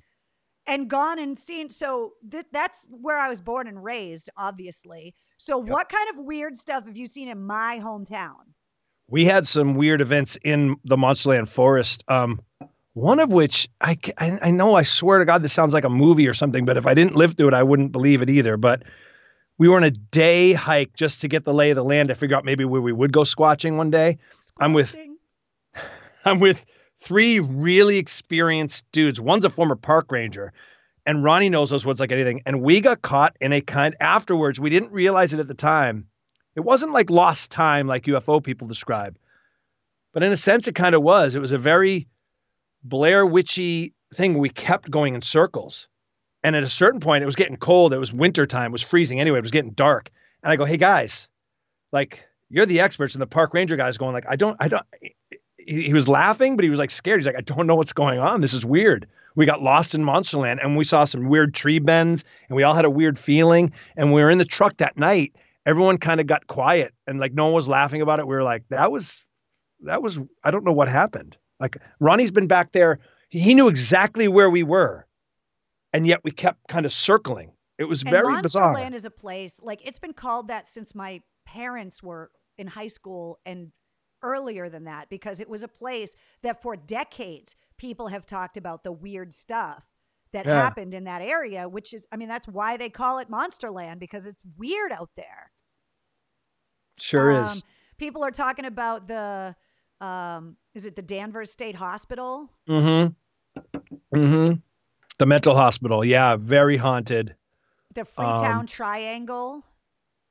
[0.68, 1.70] And gone and seen.
[1.70, 5.14] So th- that's where I was born and raised, obviously.
[5.38, 5.70] So, Yep.
[5.72, 8.54] what kind of weird stuff have you seen in my hometown?
[9.08, 12.04] we had some weird events in the Monsterland forest.
[12.08, 12.42] Um,
[12.94, 15.90] one of which I, I I know I swear to God this sounds like a
[15.92, 18.58] movie or something, but if I didn't live through it, I wouldn't believe it either.
[18.58, 18.82] But
[19.60, 22.16] we were on a day hike just to get the lay of the land to
[22.16, 24.18] figure out maybe where we would go squatching one day.
[24.60, 24.96] I'm with-
[26.26, 26.66] I'm with
[27.06, 29.22] three really experienced dudes.
[29.22, 30.52] One's a former park ranger,
[31.06, 32.42] and Ronnie knows those woods like anything.
[32.46, 34.60] And we got caught in a kind afterwards.
[34.60, 36.08] We didn't realize it at the time.
[36.56, 39.18] It wasn't like lost time like UFO people describe,
[40.14, 41.36] but in a sense, it kind of was.
[41.36, 42.08] It was a very
[42.84, 44.38] Blair Witchy thing.
[44.38, 45.88] We kept going in circles.
[46.44, 47.92] And at a certain point, it was getting cold.
[47.92, 48.70] It was winter time.
[48.70, 49.40] It was freezing anyway.
[49.40, 50.12] It was getting dark.
[50.44, 51.28] And I go, hey guys,
[51.92, 53.16] like you're the experts.
[53.16, 54.86] And the park ranger guy's going like, I don't, I don't.
[55.66, 57.20] He, he was laughing, but he was like scared.
[57.20, 58.42] He's like, I don't know what's going on.
[58.42, 59.08] This is weird.
[59.36, 62.74] We got lost in Monsterland and we saw some weird tree bends and we all
[62.74, 63.74] had a weird feeling.
[63.98, 65.36] And we were in the truck that night.
[65.66, 68.28] Everyone kind of got quiet and like no one was laughing about it.
[68.28, 69.26] We were like, that was,
[69.82, 71.38] that was, I don't know what happened.
[71.60, 73.00] Like Ronnie's been back there.
[73.30, 75.06] He, knew exactly where we were.
[75.92, 77.52] And yet we kept kind of circling.
[77.78, 78.74] It was very and bizarre.
[78.74, 82.88] Monsterland is a place like it's been called that since my parents were in high
[82.88, 83.72] school and
[84.26, 88.84] earlier than that because it was a place that for decades people have talked about
[88.84, 89.94] the weird stuff
[90.32, 90.56] that Yeah.
[90.62, 94.26] happened in that area, which is I mean that's why they call it Monsterland because
[94.26, 95.52] it's weird out there.
[97.00, 97.66] Sure Um, is.
[97.98, 99.56] People are talking about the,
[100.02, 102.50] um, is it the Danvers State Hospital?
[102.68, 103.60] Mm-hmm.
[104.18, 104.54] Mm-hmm.
[105.20, 106.04] The mental hospital.
[106.04, 107.36] Yeah, very haunted.
[107.94, 109.64] The Freetown Um, Triangle.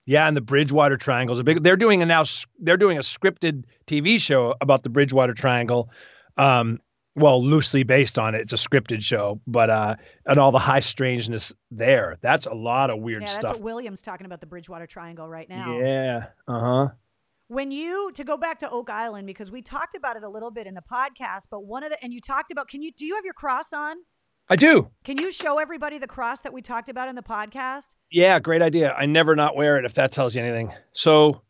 [0.07, 1.63] Yeah, and the Bridgewater Triangle's a big.
[1.63, 2.25] They're doing a now.
[2.59, 5.91] They're doing a scripted TV show about the Bridgewater Triangle.
[6.37, 6.81] Um,
[7.17, 8.41] well, loosely based on it.
[8.41, 12.19] It's a scripted show, but uh, and all the high strangeness there.
[12.21, 13.51] That's a lot of weird Yeah, that's stuff.
[13.53, 15.79] what William's talking about the Bridgewater Triangle right now.
[15.79, 16.27] Yeah.
[16.49, 16.89] Uh huh.
[17.49, 20.51] When you to go back to Oak Island because we talked about it a little
[20.51, 23.05] bit in the podcast, but one of the and you talked about can you do
[23.05, 23.97] you have your cross on?
[24.49, 24.91] I do.
[25.05, 27.97] Can you show everybody the cross that we talked about in the podcast?
[28.11, 28.93] Yeah, great idea.
[28.93, 30.71] I never not wear it if that tells you anything.
[30.93, 31.41] So,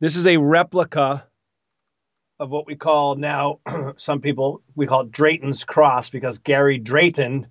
[0.00, 1.26] this is a replica
[2.38, 3.58] of what we call now,
[3.96, 7.48] some people, we call it Drayton's Cross because Gary Drayton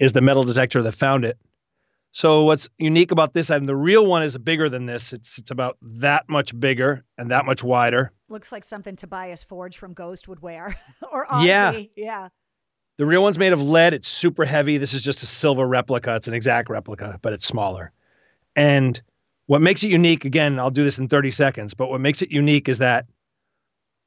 [0.00, 1.38] is the metal detector that found it.
[2.10, 5.12] So, what's unique about this item, the real one is bigger than this.
[5.12, 8.10] It's, it's about that much bigger and that much wider.
[8.28, 10.76] Looks like something Tobias Forge from Ghost would wear.
[11.12, 11.82] or Yeah.
[11.96, 12.28] Yeah.
[12.96, 13.92] The real one's made of lead.
[13.92, 14.78] It's super heavy.
[14.78, 16.14] This is just a silver replica.
[16.16, 17.92] It's an exact replica, but it's smaller.
[18.54, 19.00] And
[19.46, 22.30] what makes it unique, again, I'll do this in 30 seconds, but what makes it
[22.30, 23.06] unique is that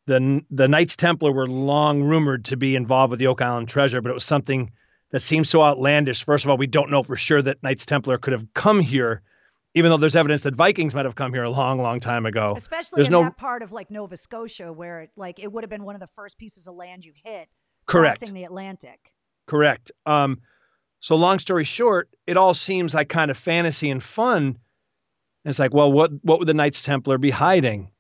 [0.06, 4.02] the the Knights Templar were long rumored to be involved with the Oak Island treasure,
[4.02, 4.72] but it was something
[5.12, 6.24] that seems so outlandish.
[6.24, 9.22] First of all, we don't know for sure that Knights Templar could have come here,
[9.74, 12.54] even though there's evidence that Vikings might have come here a long, long time ago.
[12.56, 15.64] Especially There's in no- that part of like Nova Scotia where it, like it would
[15.64, 17.50] have been one of the first pieces of land you hit
[17.88, 18.20] Correct.
[18.20, 19.12] crossing the Atlantic.
[19.48, 19.92] Correct.
[20.06, 20.42] Um,
[21.00, 24.44] so long story short, it all seems like kind of fantasy and fun.
[24.44, 24.58] And
[25.46, 27.92] it's like, well, what what would the Knights Templar be hiding?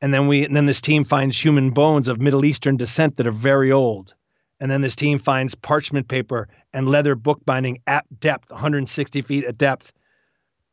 [0.00, 3.26] And then we and then this team finds human bones of Middle Eastern descent that
[3.26, 4.14] are very old.
[4.60, 9.58] And then this team finds parchment paper and leather bookbinding at depth, 160 feet at
[9.58, 9.92] depth.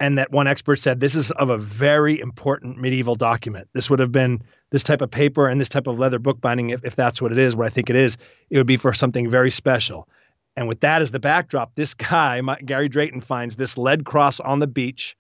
[0.02, 3.68] And that one expert said this is of a very important medieval document.
[3.72, 6.84] This would have been this type of paper and this type of leather bookbinding, if,
[6.84, 8.18] if that's what it is, what I think it is,
[8.50, 10.10] it would be for something very special.
[10.56, 14.40] And with that as the backdrop, this guy, my, Gary Drayton, finds this lead cross
[14.40, 15.16] on the beach.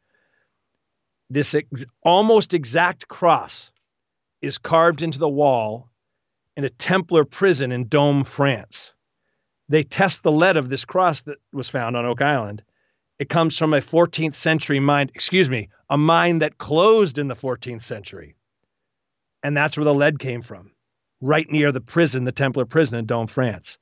[1.29, 3.71] This ex- almost exact cross
[4.41, 5.91] is carved into the wall
[6.57, 8.93] in a Templar prison in Domme, France.
[9.69, 12.63] They test the lead of this cross that was found on Oak Island.
[13.21, 17.35] It comes from a 14th century mine, excuse me, a mine that closed in the
[17.35, 18.33] 14th century.
[19.43, 20.71] And that's where the lead came from,
[21.21, 23.77] right near the prison, the Templar prison in Domme, France.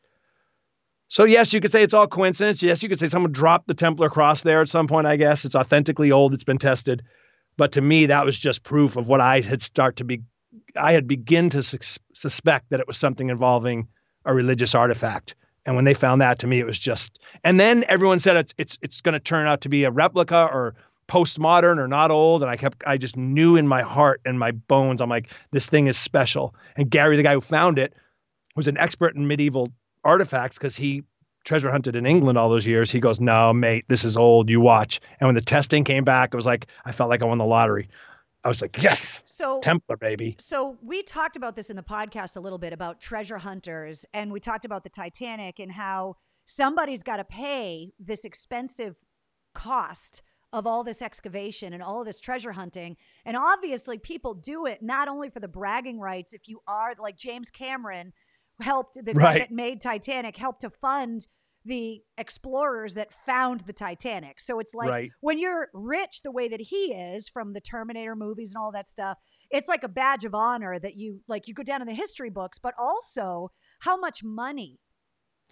[1.07, 2.61] So yes, you could say it's all coincidence.
[2.61, 5.07] Yes, you could say someone dropped the Templar cross there at some point.
[5.07, 6.33] I guess it's authentically old.
[6.33, 7.03] It's been tested,
[7.55, 10.19] but to me, that was just proof of what I had start to be.
[10.75, 13.87] I had begin to sus- suspect that it was something involving
[14.25, 15.35] a religious artifact.
[15.65, 17.19] And when they found that, to me, it was just.
[17.43, 20.49] And then everyone said it's it's it's going to turn out to be a replica
[20.51, 20.75] or
[21.07, 22.41] postmodern or not old.
[22.41, 25.69] And I kept I just knew in my heart and my bones, I'm like, this
[25.69, 26.55] thing is special.
[26.75, 27.93] And Gary, the guy who found it,
[28.55, 29.71] was an expert in medieval
[30.03, 31.03] artifacts because he
[31.43, 32.91] treasure hunted in England all those years.
[32.91, 34.49] He goes, No, mate, this is old.
[34.49, 34.99] You watch.
[35.19, 37.45] And when the testing came back, it was like I felt like I won the
[37.45, 37.89] lottery.
[38.49, 40.35] I was like, Yes, So Templar baby.
[40.39, 44.31] So we talked about this in the podcast a little bit about treasure hunters, and
[44.31, 48.95] we talked about the Titanic and how somebody's got to pay this expensive
[49.53, 52.97] cost of all this excavation and all of this treasure hunting.
[53.23, 56.33] And obviously, people do it not only for the bragging rights.
[56.33, 58.13] If you are like James Cameron,
[58.61, 59.39] helped the Right.
[59.41, 61.27] that made Titanic helped to fund
[61.65, 64.39] the explorers that found the Titanic.
[64.39, 65.11] So it's like Right.
[65.19, 68.87] when you're rich the way that he is from the Terminator movies and all that
[68.87, 69.17] stuff,
[69.49, 72.29] it's like a badge of honor that you like you go down in the history
[72.29, 74.79] books, but also how much money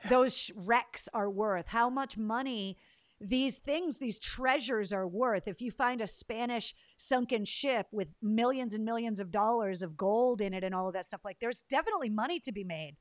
[0.09, 2.77] those wrecks are worth, how much money
[3.19, 5.47] these things, these treasures are worth.
[5.47, 10.39] If you find a Spanish sunken ship with millions and millions of dollars of gold
[10.39, 12.95] in it and all of that stuff, like there's definitely money to be made.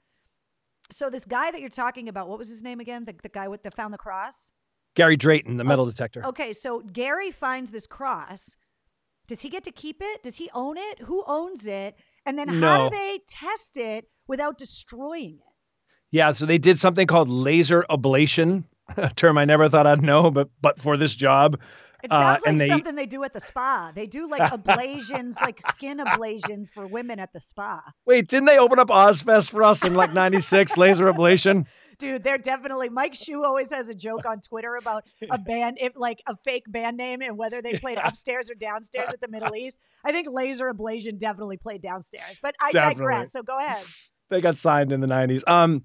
[0.90, 3.04] So this guy that you're talking about, what was his name again?
[3.04, 4.52] The, the guy with the found the cross?
[4.94, 6.24] Gary Drayton, the oh, metal detector.
[6.24, 8.56] Okay, so Gary finds this cross.
[9.26, 10.22] Does he get to keep it?
[10.22, 11.00] Does he own it?
[11.00, 11.96] Who owns it?
[12.24, 15.54] And then how do they test it without destroying it?
[16.10, 18.64] Yeah, so they did something called laser ablation,
[18.96, 21.60] a term I never thought I'd know, but but for this job.
[22.02, 23.90] It Uh, sounds like and they- something they do at the spa.
[23.94, 27.82] They do like ablations, like skin ablations for women at the spa.
[28.04, 31.66] Wait, didn't they open up Ozzfest for us in like 96, laser ablation?
[31.98, 35.96] Dude, they're definitely Mike Shu always has a joke on Twitter about a band if
[35.96, 39.56] like a fake band name and whether they played upstairs or downstairs at the Middle
[39.56, 39.78] East.
[40.04, 42.38] I think Laser Ablation definitely played downstairs.
[42.42, 43.00] But I Definitely.
[43.00, 43.32] digress.
[43.32, 43.82] So go ahead.
[44.28, 45.42] They got signed in the 90s.
[45.46, 45.84] Um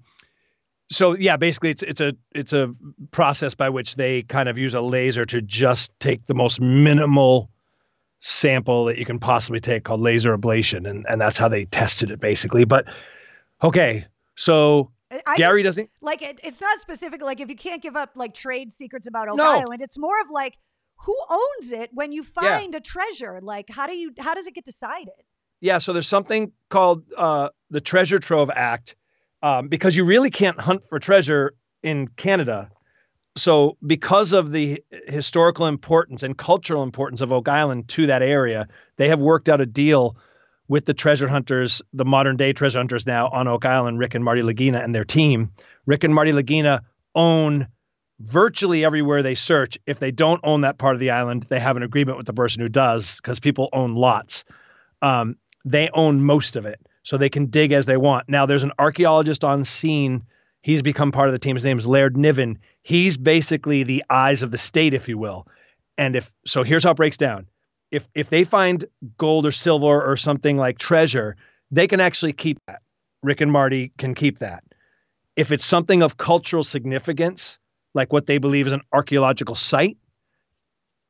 [0.92, 2.72] so yeah, basically it's it's a it's a
[3.10, 7.50] process by which they kind of use a laser to just take the most minimal
[8.20, 12.10] sample that you can possibly take called laser ablation, and and that's how they tested
[12.10, 12.64] it basically.
[12.64, 12.86] But
[13.62, 14.90] okay, so
[15.26, 15.90] I Gary just- doesn't.
[16.00, 17.22] like it, it's not specific.
[17.22, 19.50] Like if you can't give up like trade secrets about Oak No.
[19.50, 20.56] Island, it's more of like
[21.04, 22.58] who owns it when you Yeah.
[22.58, 23.40] find a treasure.
[23.42, 25.14] Like how do you how does it get decided?
[25.60, 28.96] Yeah, so there's something called uh, the Treasure Trove Act
[29.42, 32.70] um, because you really can't hunt for treasure in Canada.
[33.34, 38.68] So, because of the historical importance and cultural importance of Oak Island to that area,
[38.96, 40.16] they have worked out a deal
[40.68, 44.24] with the treasure hunters, the modern day treasure hunters now on Oak Island, Rick and
[44.24, 45.50] Marty Lagina and their team.
[45.86, 46.80] Rick and Marty Lagina
[47.14, 47.68] own
[48.20, 49.78] virtually everywhere they search.
[49.86, 52.32] If they don't own that part of the island, they have an agreement with the
[52.34, 54.44] person who does because people own lots.
[55.00, 58.28] Um, they own most of it, so they can dig as they want.
[58.28, 60.24] Now, there's an archaeologist on scene.
[60.62, 61.56] He's become part of the team.
[61.56, 62.58] His name is Laird Niven.
[62.82, 65.46] He's basically the eyes of the state, if you will.
[65.98, 67.46] And if so, here's how it breaks down.
[67.90, 68.84] If if they find
[69.18, 71.36] gold or silver or something like treasure,
[71.70, 72.82] they can actually keep that.
[73.22, 74.64] Rick and Marty can keep that.
[75.36, 77.58] If it's something of cultural significance,
[77.94, 79.98] like what they believe is an archaeological site,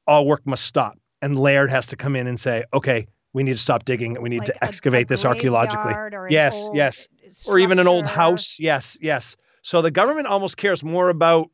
[0.06, 0.98] all work must stop.
[1.20, 4.20] And Laird has to come in and say, okay, we need to stop digging.
[4.20, 5.84] We need Like to a- a excavate this archaeologically.
[5.84, 7.08] graveyard or an Yes, yes.
[7.48, 8.58] Or even an old house.
[8.60, 9.36] Yes, yes.
[9.62, 11.50] So the government almost cares more about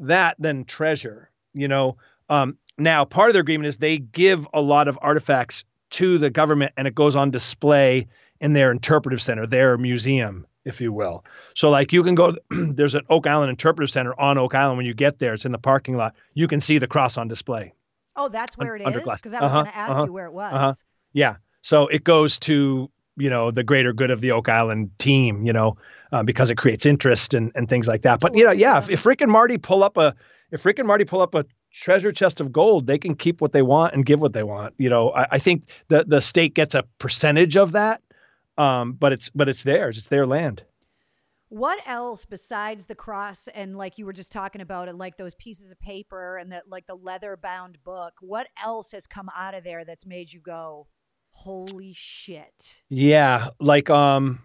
[0.00, 1.96] that than treasure, you know.
[2.28, 6.30] Um, now, part of their agreement is they give a lot of artifacts to the
[6.30, 8.08] government and it goes on display
[8.40, 11.24] in their interpretive center, their museum, if you will.
[11.54, 14.78] So, like, you can go, there's an Oak Island Interpretive Center on Oak Island.
[14.78, 16.14] When you get there, it's in the parking lot.
[16.34, 17.74] You can see the cross on display.
[18.16, 19.02] Oh, that's where it is.
[19.04, 20.52] Because I was Uh-huh, going to ask uh-huh, you where it was.
[20.52, 20.74] uh-huh.
[21.12, 21.36] Yeah.
[21.62, 25.52] So it goes to, you know, the greater good of the Oak Island team, you
[25.52, 25.76] know,
[26.10, 28.20] uh, because it creates interest and, and things like that.
[28.20, 30.14] But, you know, yeah, if, if Rick and Marty pull up a,
[30.50, 33.52] if Rick and Marty pull up a treasure chest of gold, they can keep what
[33.52, 34.74] they want and give what they want.
[34.76, 38.02] You know, I, I think the, the state gets a percentage of that.
[38.58, 39.96] Um, but it's, but it's theirs.
[39.96, 40.62] It's their land.
[41.52, 45.34] What else besides the cross and like you were just talking about it, like those
[45.34, 48.14] pieces of paper and that like the leather bound book?
[48.22, 50.86] What else has come out of there that's made you go,
[51.28, 52.80] holy shit?
[52.88, 54.38] Yeah, like um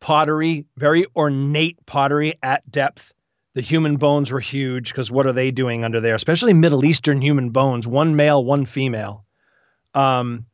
[0.00, 3.12] pottery, very ornate pottery at depth.
[3.54, 6.14] The human bones were huge because what are they doing under there?
[6.14, 9.24] Especially Middle Eastern human bones, one male, one female.
[9.94, 10.46] Um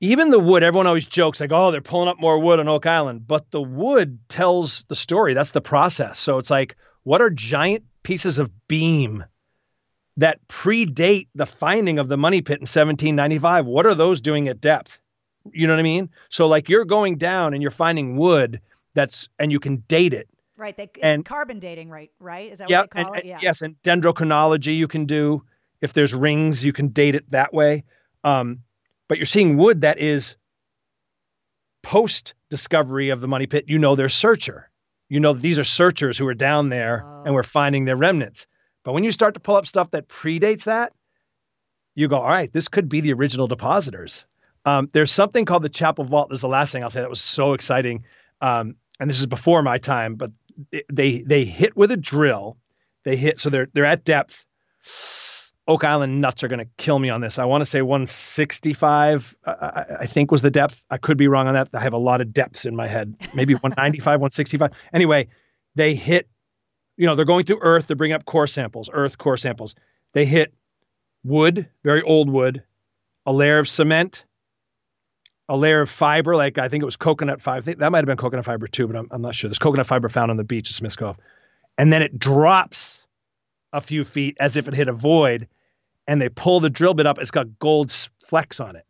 [0.00, 2.86] even the wood, everyone always jokes like, oh, they're pulling up more wood on Oak
[2.86, 5.34] Island, but the wood tells the story.
[5.34, 6.20] That's the process.
[6.20, 9.24] So it's like, what are giant pieces of beam
[10.16, 13.66] that predate the finding of the money pit in 1795?
[13.66, 15.00] What are those doing at depth?
[15.52, 16.10] You know what I mean?
[16.28, 18.60] So like you're going down and you're finding wood
[18.94, 20.28] that's and you can date it.
[20.56, 20.76] Right.
[20.76, 22.10] They, And- carbon dating, right?
[22.18, 22.50] Right?
[22.52, 23.24] Is that Yeah, what they and, call it?
[23.24, 23.38] Yeah.
[23.40, 25.44] yes, and dendrochronology you can do.
[25.80, 27.84] If there's rings, you can date it that way.
[28.24, 28.64] Um,
[29.08, 30.36] but you're seeing wood that is
[31.82, 33.64] post discovery of the money pit.
[33.68, 34.70] You know they're searcher.
[35.08, 38.46] You know that these are searchers who are down there and we're finding their remnants.
[38.84, 40.92] But when you start to pull up stuff that predates that,
[41.94, 44.26] you go, all right, this could be the original depositors.
[44.64, 46.28] Um, there's something called the Chapel Vault.
[46.28, 48.04] This is the last thing I'll say that was so exciting.
[48.40, 50.30] Um, and this is before my time, but
[50.92, 52.56] they they hit with a drill.
[53.04, 54.46] They hit so they're they're at depth.
[55.68, 57.38] Oak Island nuts are going to kill me on this.
[57.38, 60.82] I want to say 165, I, I, think was the depth.
[60.88, 61.68] I could be wrong on that.
[61.74, 63.14] I have a lot of depths in my head.
[63.34, 64.72] Maybe 195, 165.
[64.94, 65.28] Anyway,
[65.74, 66.26] they hit,
[66.96, 67.86] you know, they're going through earth.
[67.86, 69.74] They're bringing up core samples, earth core samples.
[70.14, 70.54] They hit
[71.22, 72.62] wood, very old wood,
[73.26, 74.24] a layer of cement,
[75.50, 77.74] a layer of fiber, like I think it was coconut fiber.
[77.74, 79.50] That might have been coconut fiber too, but I'm, I'm not sure.
[79.50, 81.18] There's coconut fiber found on the beach at Smith's Cove.
[81.76, 83.06] And then it drops
[83.74, 85.46] a few feet as if it hit a void
[86.08, 87.18] and they pull the drill bit up.
[87.18, 87.92] It's got gold
[88.24, 88.84] flecks on it.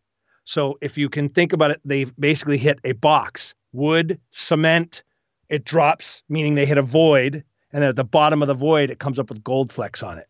[0.45, 5.03] So if you can think about it, they've basically hit a box, wood, cement.
[5.51, 8.91] It drops, meaning they hit a void, and then at the bottom of the void,
[8.91, 10.27] it comes up with gold flecks on it.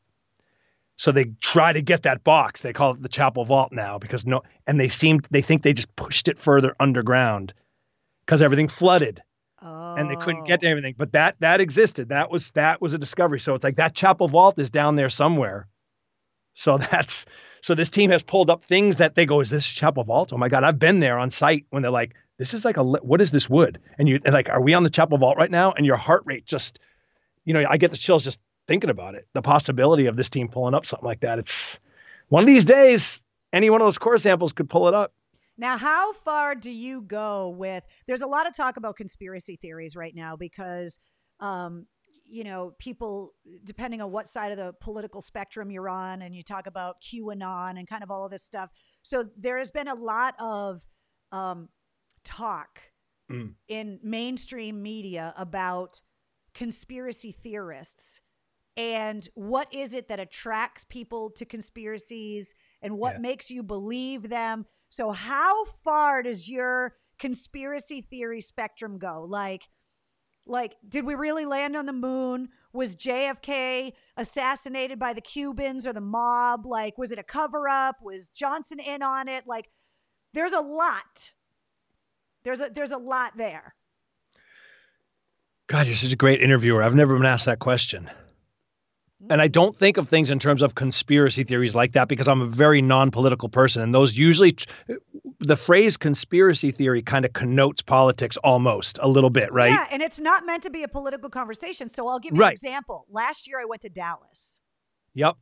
[0.96, 2.62] So they try to get that box.
[2.62, 5.72] They call it the chapel vault now because no, and they seem they think they
[5.72, 7.54] just pushed it further underground
[8.24, 9.22] because everything flooded
[9.60, 9.94] Oh.
[9.96, 10.62] and they couldn't get oh.
[10.62, 10.94] to everything.
[10.96, 12.10] But that that existed.
[12.10, 13.40] That was that was a discovery.
[13.40, 15.66] So it's like that chapel vault is down there somewhere.
[16.58, 17.24] So that's
[17.60, 20.32] so this team has pulled up things that they go, is this chapel vault?
[20.32, 22.84] Oh my god, I've been there on site when they're like, this is like a
[22.84, 23.80] what is this wood?
[23.98, 25.72] And you and like, are we on the chapel vault right now?
[25.72, 26.80] And your heart rate just,
[27.44, 29.26] you know, I get the chills just thinking about it.
[29.32, 31.38] The possibility of this team pulling up something like that.
[31.38, 31.80] It's
[32.28, 33.24] one of these days.
[33.52, 35.14] Any one of those core samples could pull it up.
[35.56, 37.82] Now, how far do you go with?
[38.06, 41.00] There's a lot of talk about conspiracy theories right now because,
[41.40, 41.86] um,
[42.28, 46.42] you know, people, depending on what side of the political spectrum you're on, and you
[46.42, 48.70] talk about QAnon and kind of all of this stuff.
[49.02, 50.86] So there has been a lot of
[51.32, 51.68] um,
[52.24, 52.80] talk
[53.30, 53.56] Mm.
[53.68, 56.00] in mainstream media about
[56.54, 58.22] conspiracy theorists
[58.74, 63.20] and what is it that attracts people to conspiracies and what Yeah.
[63.20, 64.64] makes you believe them.
[64.88, 69.24] So, how far does your conspiracy theory spectrum go?
[69.28, 69.68] Like,
[70.48, 72.48] like, did we really land on the moon?
[72.72, 76.66] Was JFK assassinated by the Cubans or the mob?
[76.66, 77.96] Like, was it a cover up?
[78.02, 79.46] Was Johnson in on it?
[79.46, 79.70] Like,
[80.34, 81.32] there's a lot.
[82.44, 83.74] There's a there's a lot there.
[85.66, 86.82] God, you're such a great interviewer.
[86.82, 88.08] I've never been asked that question.
[89.28, 92.40] And I don't think of things in terms of conspiracy theories like that because I'm
[92.40, 94.56] a very non-political person, and those usually,
[95.40, 99.72] the phrase conspiracy theory kind of connotes politics almost a little bit, right?
[99.72, 101.88] Yeah, and it's not meant to be a political conversation.
[101.88, 103.06] So I'll give you an example.
[103.10, 104.60] Last year I went to Dallas
[105.14, 105.34] Yep.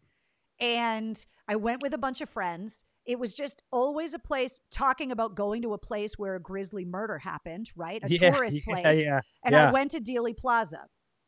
[0.59, 2.85] and I went with a bunch of friends.
[3.05, 6.85] It was just always a place talking about going to a place where a grisly
[6.85, 8.03] murder happened, right?
[8.03, 8.99] A yeah, tourist yeah, place.
[8.99, 9.55] Yeah, And.
[9.55, 10.87] I went to Dealey Plaza.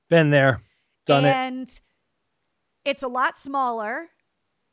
[0.09, 0.63] Been there,
[1.07, 1.29] done it.
[1.35, 1.81] and
[2.89, 4.09] it's a lot smaller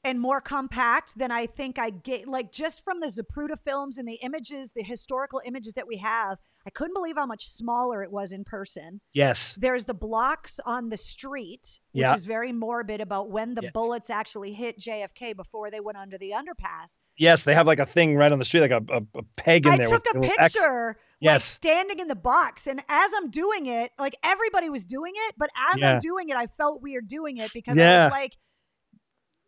[0.06, 2.28] and more compact than I think I get.
[2.28, 6.38] Like just from the Zapruder films and the images, the historical images that we have,
[6.68, 9.02] I couldn't believe how much smaller it was in person.
[9.14, 9.54] Yes.
[9.58, 12.14] There's the blocks on the street, which Yeah.
[12.16, 13.72] is very morbid about when the Yes.
[13.72, 16.98] bullets actually hit JFK before they went under the underpass.
[17.18, 19.66] Yes, they have like a thing right on the street, like a, a, a peg
[19.66, 19.88] in I there.
[19.88, 20.54] took with a little X.
[20.54, 21.46] picture, like Yes.
[21.46, 25.50] standing in the box, and as I'm doing it, like everybody was doing it, but
[25.74, 25.94] as Yeah.
[25.94, 28.34] I'm doing it, I felt weird doing it because I was like,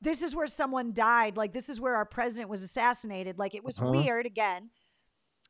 [0.02, 1.38] "This is where someone died.
[1.38, 3.38] Like this is where our president was assassinated.
[3.38, 3.92] Like it was Uh-huh.
[3.92, 4.70] weird again."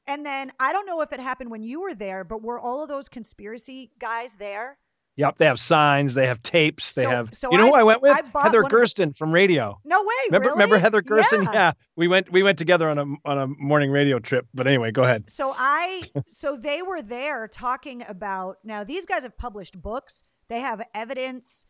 [0.05, 2.81] And then I don't know if it happened when you were there, but were all
[2.81, 4.77] of those conspiracy guys there?
[5.17, 7.33] Yep, they have signs, they have tapes, they So- have.
[7.33, 8.11] so you know who I- I went with?
[8.11, 9.81] I Heather one of Gersten from radio.
[9.83, 10.07] No way.
[10.27, 10.53] Remember, really?
[10.53, 11.43] remember Heather Gersten?
[11.43, 11.51] Yeah.
[11.53, 11.71] Yeah.
[11.95, 14.45] we went we went together on a on a morning radio trip.
[14.53, 15.29] But anyway, go ahead.
[15.29, 20.23] So I so they were there talking about now these guys have published books.
[20.49, 21.65] They have evidence.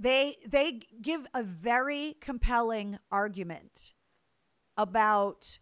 [0.00, 3.92] They they give a very compelling argument
[4.76, 5.58] about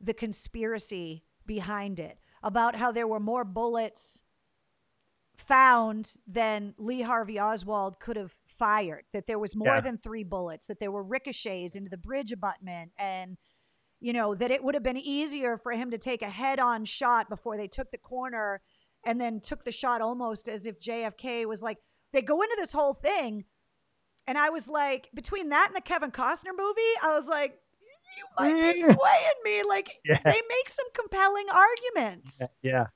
[0.00, 4.24] the conspiracy behind it, about how there were more bullets
[5.36, 9.80] found than Lee Harvey Oswald could have fired, that there was more Yeah.
[9.82, 13.38] than 3 bullets, that there were ricochets into the bridge abutment and
[13.98, 16.84] you know, that it would have been easier for him to take a head on
[16.84, 18.60] shot before they took the corner
[19.04, 21.78] and then took the shot almost as if JFK was like,
[22.12, 23.46] they go into this whole thing.
[24.26, 27.58] And I was like, between that and the Kevin Costner movie, I was like,
[28.16, 28.96] you might be swaying
[29.44, 29.62] me.
[29.62, 30.18] Like, Yeah.
[30.24, 32.42] they make some compelling arguments.
[32.62, 32.86] Yeah.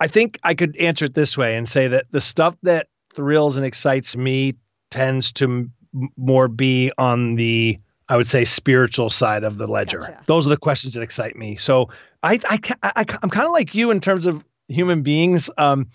[0.00, 3.56] I think I could answer it this way and say that the stuff that thrills
[3.56, 4.54] and excites me
[4.90, 5.72] tends to m-
[6.16, 10.00] more be on the I would say spiritual side of the ledger.
[10.00, 10.22] Gotcha.
[10.26, 11.56] Those are the questions that excite me.
[11.56, 11.88] So
[12.22, 15.48] I I, I I'm kind of like you in terms of human beings.
[15.56, 15.88] Um,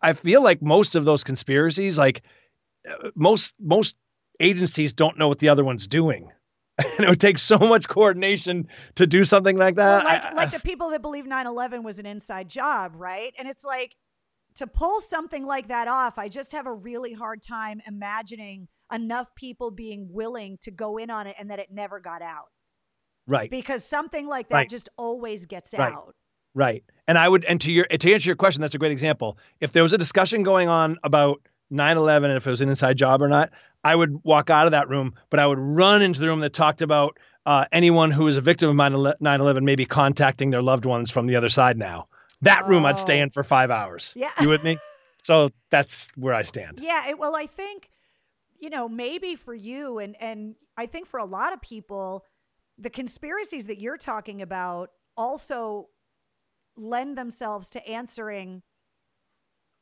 [0.00, 2.22] I feel like most of those conspiracies, like
[3.14, 3.96] most most
[4.38, 6.30] agencies, don't know what the other one's doing,
[6.78, 10.04] and it would take so much coordination to do something like that.
[10.04, 13.32] Well, like, like the people that believe 9 11 was an inside job, right?
[13.38, 13.96] And it's like
[14.56, 19.34] to pull something like that off, I just have a really hard time imagining enough
[19.36, 22.48] people being willing to go in on it and that it never got out
[23.26, 23.48] right.
[23.50, 24.68] because something like that Right.
[24.68, 25.92] just always gets Right.
[25.92, 26.16] out.
[26.54, 26.82] Right.
[27.06, 29.38] And I would and to your to answer your question, that's a great example.
[29.60, 31.40] If there was a discussion going on about
[31.72, 33.50] 9/11 and if it was an inside job or not,
[33.84, 36.52] I would walk out of that room, but I would run into the room that
[36.52, 41.10] talked about uh, anyone who is a victim of 9/11 maybe contacting their loved ones
[41.10, 42.08] from the other side now.
[42.42, 43.22] That room I'd stay Oh.
[43.24, 44.12] in for 5 hours.
[44.16, 44.30] Yeah.
[44.40, 44.78] You with me?
[45.22, 46.80] So that's where I stand.
[46.80, 47.90] Yeah, it, well, I think
[48.58, 52.24] you know maybe for you and and I think for a lot of people,
[52.78, 55.88] the conspiracies that you're talking about also
[56.74, 58.62] lend themselves to answering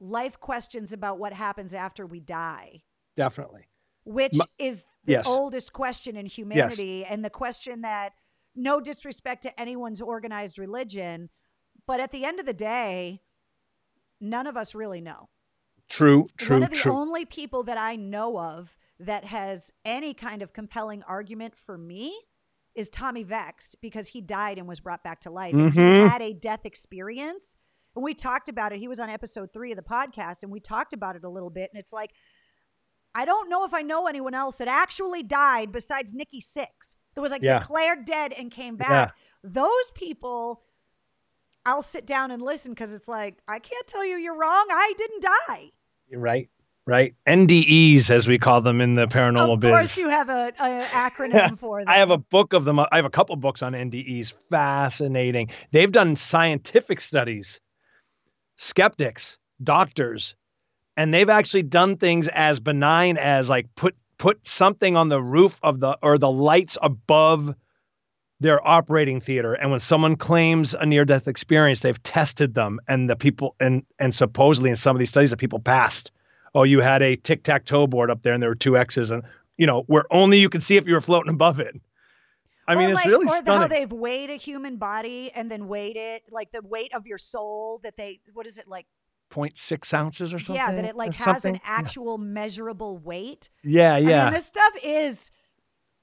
[0.00, 2.82] life questions about what happens after we die,
[3.16, 3.66] Definitely.
[4.04, 5.26] which Ma- is the Yes.
[5.26, 8.12] oldest question in humanity and the question that
[8.54, 11.30] no disrespect to anyone's organized religion,
[11.86, 13.22] but at the end of the day,
[14.20, 15.28] none of us really know.
[15.88, 16.92] True, true, One of the true.
[16.92, 22.20] only people that I know of that has any kind of compelling argument for me
[22.74, 25.54] is Tommy Vext because he died and was brought back to life.
[25.54, 25.94] And Mhm.
[26.02, 27.56] he had a death experience.
[27.98, 28.78] And we talked about it.
[28.78, 31.50] He was on episode three of the podcast and we talked about it a little
[31.50, 31.68] bit.
[31.72, 32.12] And it's like,
[33.12, 37.20] I don't know if I know anyone else that actually died besides Nikki Sixx that
[37.20, 37.58] was like Yeah.
[37.58, 39.14] declared dead and came back.
[39.42, 40.62] Those people,
[41.66, 44.66] I'll sit down and listen because it's like, I can't tell you you're wrong.
[44.70, 45.72] I didn't die.
[46.08, 46.48] You're right.
[46.86, 47.16] right?
[47.26, 49.58] NDEs, as we call them in the paranormal business.
[49.58, 49.70] of biz.
[49.70, 51.88] course, you have a, a acronym for them.
[51.88, 52.78] I have a book of them.
[52.78, 54.34] I have a couple books on NDEs.
[54.50, 55.50] Fascinating.
[55.72, 57.60] They've done scientific studies,
[58.58, 60.34] skeptics, doctors,
[60.96, 65.58] and they've actually done things as benign as like put put something on the roof
[65.62, 67.54] of the or the lights above
[68.40, 69.54] their operating theater.
[69.54, 73.84] And when someone claims a near death experience they've tested them and the people and
[73.98, 76.10] and supposedly in some of these studies the people passed.
[76.54, 79.22] Oh you had a tic-tac-toe board up there and there were two x's and
[79.56, 81.80] you know where only you could see if you were floating above it
[82.68, 85.50] i mean or it's like, really or stunning how they've weighed a human body and
[85.50, 87.80] then weighed it, like the weight of your soul.
[87.82, 88.86] That they, what is it like?
[89.30, 91.56] 0.6 ounces or something yeah, that it like has something.
[91.56, 93.50] an actual measurable weight.
[93.62, 95.30] yeah yeah I mean, this stuff is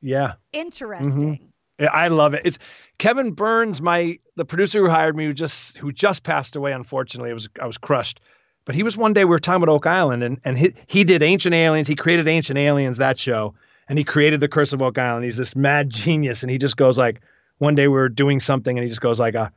[0.02, 0.60] yeah mm-hmm.
[0.60, 1.52] interesting.
[1.80, 2.44] Yeah, I love it.
[2.46, 2.58] It's
[3.00, 6.72] Kevin Burns, my the producer who hired me, who just who just passed away.
[6.72, 8.22] Unfortunately, it was I was crushed.
[8.66, 11.04] But he was one day we were talking about Oak Island, and and he he
[11.04, 11.88] did Ancient Aliens.
[11.88, 13.56] He created Ancient Aliens that show,
[13.88, 15.26] and he created the Curse of Oak Island.
[15.26, 17.22] He's this mad genius, and he just goes like,
[17.58, 19.50] one day we are doing something, and he just goes like, uh,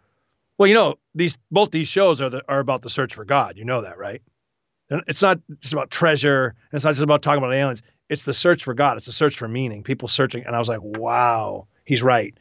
[0.57, 3.57] well, you know, these both these shows are the, are about the search for God.
[3.57, 4.23] You know that, right?
[4.91, 7.83] And It's not just about treasure, and it's not just about talking about aliens.
[8.09, 8.97] It's the search for God.
[8.97, 9.83] It's the search for meaning.
[9.83, 12.37] People searching, and I was like, wow, he's right.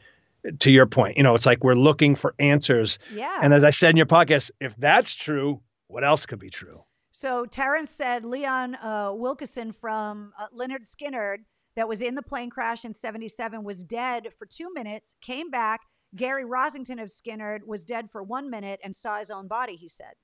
[0.60, 3.00] To your point, you know, it's like we're looking for answers.
[3.12, 3.38] Yeah.
[3.42, 6.84] And as I said in your podcast, if that's true, what else could be true?
[7.10, 11.38] So Terrence said Leon uh, Wilkeson from uh, Lynyrd Skynyrd
[11.78, 15.82] that was in the plane crash in 77 was dead for two minutes, came back.
[16.16, 19.86] Gary Rossington of Skynyrd was dead for one minute and saw his own body, he
[19.86, 20.14] said.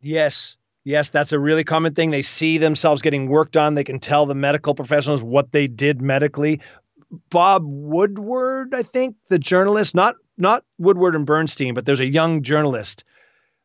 [0.00, 0.56] Yes.
[0.82, 2.10] Yes, that's a really common thing.
[2.10, 3.76] They see themselves getting worked on.
[3.76, 6.60] They can tell the medical professionals what they did medically.
[7.30, 12.42] Bob Woodward, I think, the journalist, not not Woodward and Bernstein, but there's a young
[12.42, 13.04] journalist.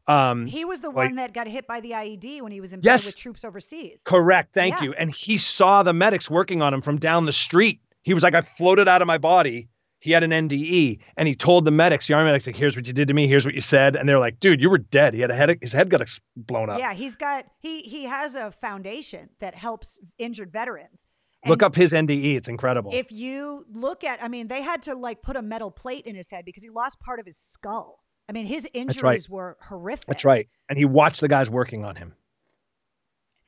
[0.10, 2.74] Um, He was the like- one that got hit by the IED when he was
[2.74, 3.05] in Yes.
[3.05, 4.01] with troops overseas.
[4.05, 4.53] Correct.
[4.53, 4.84] Thank Yeah.
[4.86, 4.93] you.
[4.93, 7.80] And he saw the medics working on him from down the street.
[8.03, 9.70] He was like, I floated out of my body.
[10.01, 12.88] He had an NDE and he told the medics, the army medics, like, here's what
[12.88, 13.28] you did to me.
[13.28, 13.95] Here's what you said.
[13.97, 15.14] And they're like, dude, you were dead.
[15.14, 16.80] He had a head, his head got ex- blown up.
[16.80, 21.07] Yeah, he's got he he has a foundation that helps injured veterans.
[21.45, 22.36] Look up his NDE.
[22.36, 22.91] It's incredible.
[22.93, 26.16] If you look at, I mean, they had to like put a metal plate in
[26.16, 28.03] his head because he lost part of his skull.
[28.30, 29.30] I mean, his injuries right.
[29.30, 30.06] were horrific.
[30.06, 30.48] That's right.
[30.70, 32.14] And he watched the guys working on him.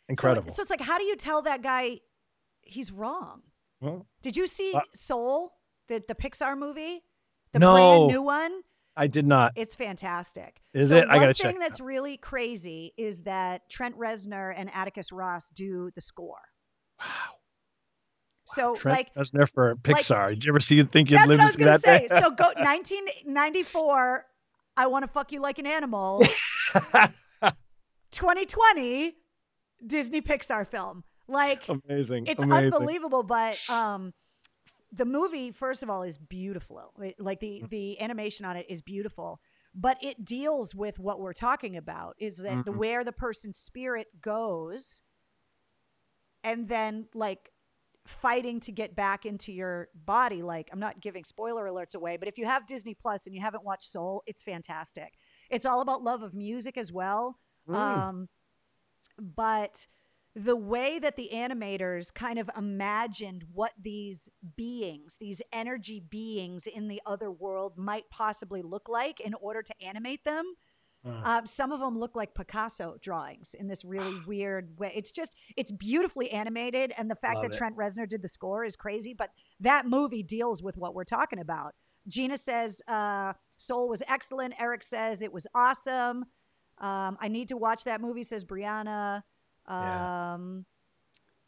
[0.09, 0.51] Incredible.
[0.51, 1.99] So, it's like, how do you tell that guy
[2.63, 3.43] he's wrong?
[3.79, 5.53] well, Did you see Uh, Soul,
[5.87, 7.03] the the Pixar movie,
[7.53, 7.73] the No.
[7.73, 8.61] brand new one?
[8.97, 9.53] I did not.
[9.55, 10.61] It's fantastic.
[10.73, 11.07] Is so it?
[11.09, 15.91] I gotta thing check that's really crazy is that Trent Reznor and Atticus Ross do
[15.95, 16.41] the score.
[16.99, 17.05] Wow.
[18.45, 20.31] So Trent like Reznor for Pixar.
[20.31, 22.07] Did you ever see think you'd live to see that say.
[22.07, 22.19] day?
[22.19, 24.25] so go 1994.
[24.77, 26.23] I want to fuck you like an animal.
[28.11, 29.13] 2020
[29.85, 31.03] Disney Pixar film.
[31.27, 32.27] Like amazing.
[32.27, 32.73] it's amazing.
[32.73, 34.13] unbelievable, but um,
[34.91, 36.93] the movie first of all is beautiful.
[36.97, 37.39] Like Mm.
[37.39, 39.39] the the animation on it is beautiful,
[39.73, 42.15] but it deals with what we're talking about.
[42.19, 42.77] Is that the Mhm.
[42.77, 45.01] where the person's spirit goes,
[46.43, 47.51] and then like
[48.05, 50.41] fighting to get back into your body.
[50.41, 53.41] Like I'm not giving spoiler alerts away, but if you have Disney Plus and you
[53.41, 55.13] haven't watched Soul, it's fantastic.
[55.49, 57.37] It's all about love of music as well.
[57.67, 57.75] Mm.
[57.75, 58.29] Um,
[59.19, 59.87] but
[60.33, 66.87] the way that the animators kind of imagined what these beings, these energy beings in
[66.87, 70.45] the other world might possibly look like in order to animate them.
[71.05, 71.25] Mm.
[71.25, 74.91] Um, some of them look like Picasso drawings in this really weird way.
[74.95, 76.93] It's just, it's beautifully animated.
[76.97, 77.57] And the fact Love that it.
[77.57, 79.13] Trent Reznor did the score is crazy.
[79.13, 81.73] But that movie deals with what we're talking about.
[82.07, 84.53] Gina says uh, Soul was excellent.
[84.59, 86.25] Eric says it was awesome.
[86.79, 89.21] Um, I need to watch that movie, says Brianna.
[89.69, 90.33] Yeah.
[90.33, 90.65] Um,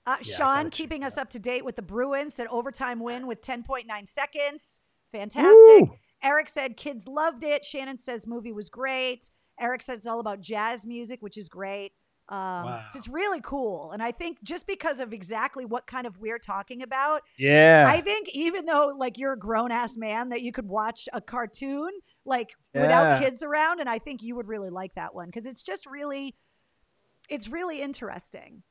[0.05, 3.41] uh, Yeah, Sean keeping us up to date with the Bruins said overtime win with
[3.41, 4.79] 10.9 seconds.
[5.11, 5.43] Fantastic.
[5.89, 5.97] Woo!
[6.21, 7.65] Eric said kids loved it.
[7.65, 9.29] Shannon says movie was great.
[9.59, 11.91] Eric said it's all about jazz music, which is great.
[12.29, 12.85] Um, Wow.
[12.89, 13.91] so it's really cool.
[13.91, 17.83] And I think just because of exactly what kind of we're talking about, Yeah.
[17.87, 21.19] I think even though like you're a grown ass man that you could watch a
[21.19, 21.89] cartoon
[22.25, 25.61] like without kids around, and I think you would really like that one because it's
[25.61, 26.35] just really,
[27.29, 28.63] it's really interesting.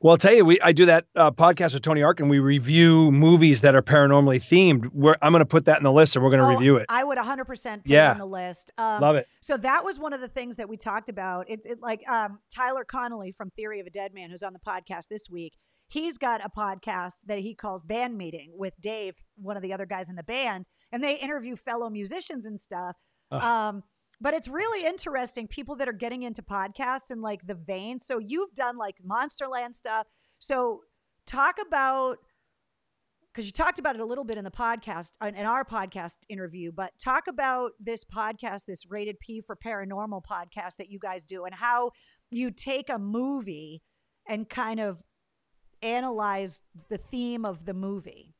[0.00, 2.38] Well, I'll tell you, we I do that uh, podcast with Tony Ark, and We
[2.38, 4.90] review movies that are paranormally themed.
[4.92, 6.76] We're, I'm going to put that in the list, and we're going to Oh, review
[6.76, 6.86] it.
[6.90, 8.12] I would 100% put it Yeah.
[8.12, 8.72] on the list.
[8.76, 9.26] Um, Love it.
[9.40, 11.48] So that was one of the things that we talked about.
[11.48, 15.08] It, it like um, Tyler Connolly from Theory of a Deadman, who's on the podcast
[15.08, 15.54] this week.
[15.88, 19.86] He's got a podcast that he calls Band Meeting with Dave, one of the other
[19.86, 22.96] guys in the band, and they interview fellow musicians and stuff.
[23.30, 23.42] Ugh.
[23.42, 23.82] Um,
[24.20, 28.00] but it's really interesting people that are getting into podcasts and like the vein.
[28.00, 30.06] So you've done like Monsterland stuff.
[30.38, 30.82] So
[31.26, 32.18] talk about
[33.32, 36.70] because you talked about it a little bit in the podcast in our podcast interview
[36.72, 41.44] but talk about this podcast this rated p for paranormal podcast that you guys do
[41.44, 41.90] and how
[42.30, 43.82] you take a movie
[44.26, 45.02] and kind of
[45.82, 48.36] analyze the theme of the movie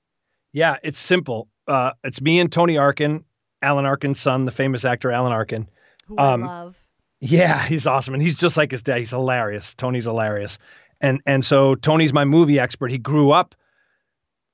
[0.56, 1.48] Yeah, it's simple.
[1.68, 3.26] Uh, it's me and Tony Arkin,
[3.62, 5.68] Alan Arkin's son, the famous actor Alan Arkin.
[6.06, 6.78] who Um, i love
[7.20, 8.98] Yeah, he's awesome, and he's just like his dad.
[8.98, 9.74] He's hilarious.
[9.74, 10.58] Tony's hilarious,
[11.00, 12.90] and and so Tony's my movie expert.
[12.90, 13.54] He grew up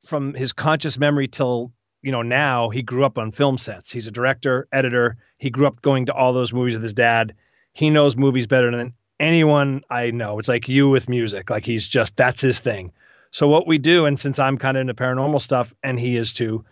[0.04, 1.72] from his conscious memory till
[2.02, 2.68] you know now.
[2.70, 3.92] He grew up on film sets.
[3.92, 5.16] He's a director, editor.
[5.38, 7.34] He grew up going to all those movies with his dad.
[7.72, 10.38] He knows movies better than anyone I know.
[10.38, 11.48] It's like you with music.
[11.50, 12.90] Like he's just that's his thing.
[13.30, 16.34] So what we do, and since I'm kind of into paranormal stuff, and he is
[16.34, 16.64] too,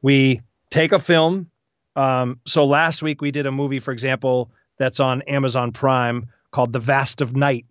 [0.00, 1.50] we take a film.
[1.98, 6.72] Um, so last week we did a movie, for example, that's on Amazon Prime called
[6.72, 7.66] The Vast of Night.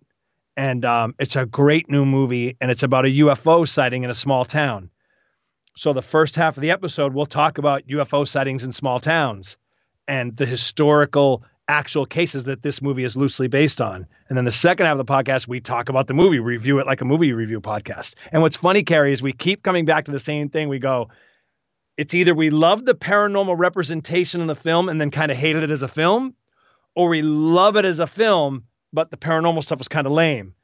[0.54, 4.14] And um, it's a great new movie, and it's about a UFO sighting in a
[4.14, 4.90] small town.
[5.76, 9.56] So the first half of the episode, we'll talk about UFO sightings in small towns
[10.06, 14.06] and the historical actual cases that this movie is loosely based on.
[14.28, 16.86] And then the second half of the podcast, we talk about the movie, review it
[16.86, 18.14] like a movie review podcast.
[18.30, 20.68] And what's funny, Carrie, is we keep coming back to the same thing.
[20.68, 21.08] We go,
[21.98, 25.64] it's either we love the paranormal representation in the film and then kind of hated
[25.64, 26.34] it as a film,
[26.94, 30.54] or we love it as a film, but the paranormal stuff was kind of lame.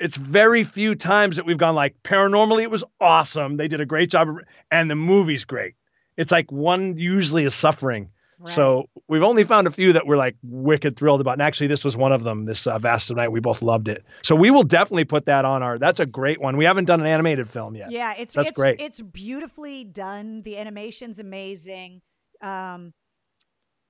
[0.00, 3.58] it's very few times that we've gone like paranormally, it was awesome.
[3.58, 4.28] They did a great job,
[4.70, 5.74] and the movie's great.
[6.16, 8.10] It's like one usually is suffering.
[8.38, 8.48] Right.
[8.50, 11.32] So we've only found a few that we're like wicked thrilled about.
[11.32, 12.44] And actually, this was one of them.
[12.44, 14.04] This uh, Vast of Night, we both loved it.
[14.22, 15.78] So we will definitely put that on our.
[15.78, 16.56] That's a great one.
[16.58, 17.90] We haven't done an animated film yet.
[17.90, 18.80] Yeah, it's That's it's great.
[18.80, 20.42] it's beautifully done.
[20.42, 22.02] The animation's amazing.
[22.42, 22.92] Um,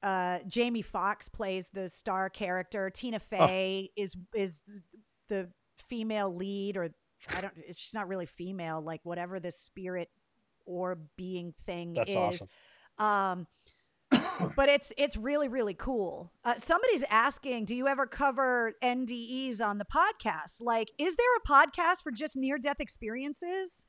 [0.02, 2.88] uh, Jamie Foxx plays the star character.
[2.90, 3.46] Tina Oh.
[3.46, 4.62] Fey is is
[5.28, 5.48] the
[5.88, 6.90] female lead, or
[7.36, 7.54] I don't.
[7.74, 10.08] She's not really female, like whatever this spirit
[10.66, 12.16] or being thing That's is.
[12.16, 12.48] awesome.
[12.98, 13.46] Um,
[14.56, 16.32] but it's it's really really cool.
[16.44, 20.60] Uh, somebody's asking, do you ever cover NDEs on the podcast?
[20.60, 23.86] Like, is there a podcast for just near death experiences?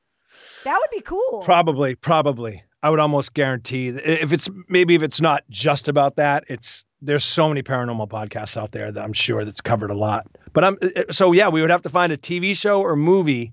[0.64, 1.42] That would be cool.
[1.44, 2.62] Probably, probably.
[2.82, 7.24] I would almost guarantee if it's maybe if it's not just about that, it's there's
[7.24, 10.26] so many paranormal podcasts out there that I'm sure that's covered a lot.
[10.52, 10.78] But I'm
[11.10, 13.52] so yeah, we would have to find a TV show or movie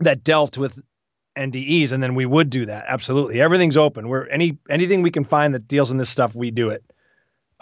[0.00, 0.80] that dealt with
[1.36, 2.84] NDEs, and then we would do that.
[2.88, 4.08] Absolutely, everything's open.
[4.08, 6.84] We're any anything we can find that deals in this stuff, we do it.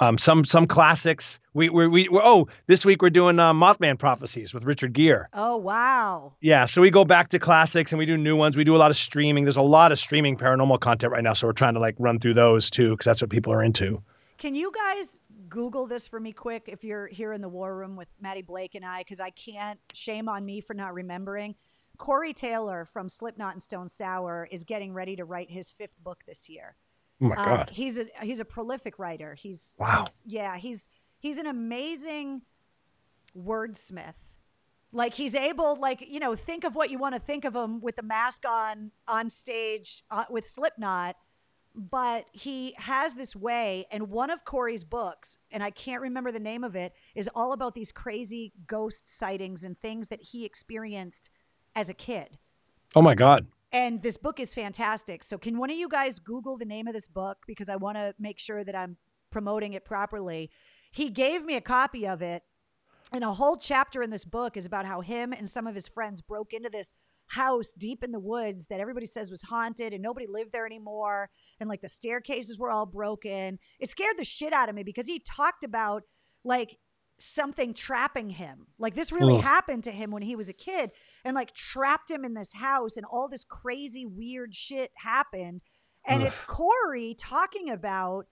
[0.00, 1.40] Um, some some classics.
[1.54, 5.26] We we we we're, oh this week we're doing uh, Mothman prophecies with Richard Gere.
[5.32, 6.34] oh wow.
[6.40, 8.56] Yeah, so we go back to classics and we do new ones.
[8.56, 9.44] We do a lot of streaming.
[9.44, 12.20] There's a lot of streaming paranormal content right now, so we're trying to like run
[12.20, 14.02] through those too because that's what people are into.
[14.38, 17.96] Can you guys Google this for me quick if you're here in the war room
[17.96, 19.00] with Matty Blake and I?
[19.00, 19.80] Because I can't.
[19.92, 21.56] Shame on me for not remembering.
[21.98, 26.22] Corey Taylor from Slipknot and Stone Sour is getting ready to write his fifth book
[26.26, 26.76] this year.
[27.20, 27.70] Oh my Um, god.
[27.72, 29.34] he's a he's a prolific writer.
[29.34, 30.02] He's, Wow.
[30.02, 30.88] he's yeah, he's
[31.18, 32.42] he's an amazing
[33.36, 34.14] wordsmith.
[34.92, 37.80] Like he's able, like you know, think of what you want to think of him
[37.80, 41.16] with the mask on on stage uh, with Slipknot,
[41.74, 43.86] but he has this way.
[43.90, 47.52] And one of Corey's books, and I can't remember the name of it, is all
[47.52, 51.28] about these crazy ghost sightings and things that he experienced
[51.74, 52.38] as a kid.
[52.94, 53.46] Oh my god.
[53.70, 55.22] And this book is fantastic.
[55.22, 57.96] So, can one of you guys Google the name of this book because I want
[57.96, 58.96] to make sure that I'm
[59.30, 60.50] promoting it properly?
[60.90, 62.42] He gave me a copy of it,
[63.12, 65.86] and a whole chapter in this book is about how him and some of his
[65.86, 66.94] friends broke into this
[67.28, 71.30] house deep in the woods that everybody says was haunted and nobody lived there anymore.
[71.60, 73.58] And like the staircases were all broken.
[73.78, 76.04] It scared the shit out of me because he talked about
[76.44, 76.78] like
[77.18, 78.68] something trapping him.
[78.78, 79.42] Like this really Ugh.
[79.42, 80.92] happened to him when he was a kid
[81.24, 85.62] and like trapped him in this house and all this crazy weird shit happened.
[86.06, 86.28] And Ugh.
[86.28, 88.26] it's Corey talking about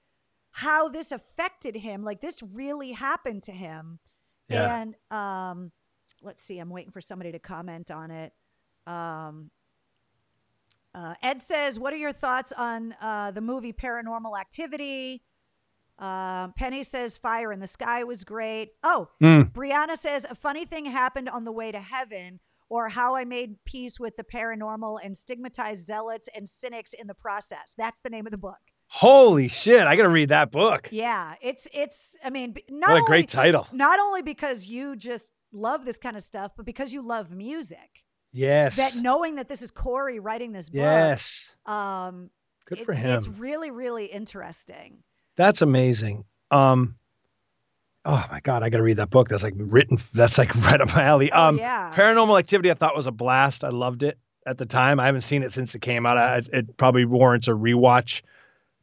[0.53, 2.03] how this affected him.
[2.03, 3.99] Like this really happened to him.
[4.49, 4.83] Yeah.
[4.83, 5.73] And um
[6.23, 8.33] let's see, I'm waiting for somebody to comment on it.
[8.87, 9.51] Um
[10.95, 15.23] uh, Ed says, "What are your thoughts on uh, the movie Paranormal Activity?"
[15.99, 19.53] Um, Penny says, "Fire in the Sky was great." Oh, Mm.
[19.53, 23.65] Brianna says, "A funny thing happened on the way to heaven." Or how I made
[23.65, 27.75] peace with the paranormal and stigmatized zealots and cynics in the process.
[27.79, 28.59] That's the name of the book.
[28.89, 29.87] Holy shit!
[29.87, 30.89] I gotta read that book.
[30.91, 32.17] Yeah, it's it's.
[32.25, 33.69] I mean, not What a only, great title.
[33.73, 38.03] not only because you just love this kind of stuff, but because you love music.
[38.33, 38.77] Yes.
[38.77, 41.55] That knowing that this is Corey writing this book, yes.
[41.67, 42.31] um,
[42.67, 43.17] Good it- for him.
[43.17, 45.05] It's really, really interesting.
[45.37, 46.25] That's amazing.
[46.51, 46.97] Um,
[48.05, 49.29] oh my god, I got to read that book.
[49.29, 49.99] That's like written.
[50.15, 51.31] That's like right up my alley.
[51.33, 51.93] Oh, um, yeah.
[51.95, 53.65] Paranormal Activity, I thought was a blast.
[53.65, 55.01] I loved it at the time.
[55.01, 56.17] I haven't seen it since it came out.
[56.19, 58.23] I, it probably warrants a rewatch.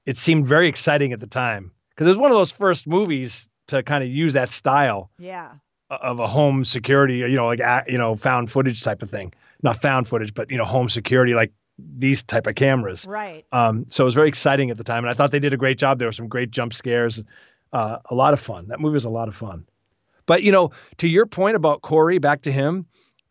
[0.05, 3.47] It seemed very exciting at the time because it was one of those first movies
[3.67, 5.51] to kind of use that style Yeah.
[5.89, 9.33] of a home security, you know, like you know, found footage type of thing.
[9.61, 13.05] Not found footage, but you know, home security, like these type of cameras.
[13.07, 13.45] Right.
[13.51, 15.57] Um, so it was very exciting at the time, and I thought they did a
[15.57, 15.99] great job.
[15.99, 17.21] There were some great jump scares,
[17.71, 18.67] uh, a lot of fun.
[18.67, 19.65] That movie was a lot of fun.
[20.25, 22.85] But you know, to your point about Corey, back to him,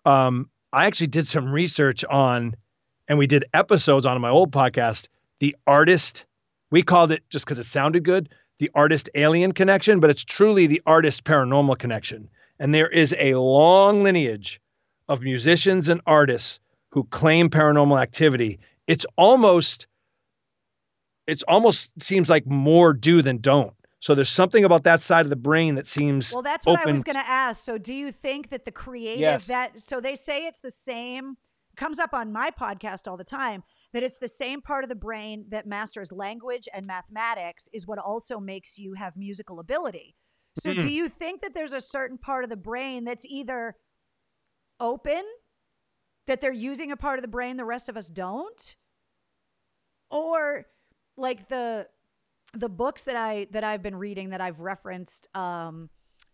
[0.05, 2.57] um, I actually did some research on,
[3.09, 6.27] and we did episodes on my old podcast, the artist.
[6.71, 10.67] We called it just because it sounded good, the artist alien connection, but it's truly
[10.67, 12.29] the artist paranormal connection.
[12.59, 14.61] And there is a long lineage
[15.09, 16.61] of musicians and artists
[16.93, 18.61] who claim paranormal activity.
[18.87, 19.87] It's almost
[21.27, 23.73] it's almost seems like more do than don't.
[24.01, 26.91] So there's something about that side of the brain that seems Well, that's what I
[26.91, 27.63] was going to ask.
[27.65, 29.47] So, do you think that the creative Yes.
[29.47, 31.37] that so they say it's the same
[31.77, 33.63] comes up on my podcast all the time
[33.93, 37.99] that it's the same part of the brain that masters language and mathematics is what
[37.99, 40.17] also makes you have musical ability.
[40.59, 40.81] So, hmm.
[40.81, 43.77] do you think that there's a certain part of the brain that's either
[44.81, 45.23] open
[46.27, 48.77] that they're using a part of the brain the rest of us don't
[50.11, 50.67] or
[51.17, 51.87] like the
[52.55, 55.89] the books that I that I've been reading that I've referenced um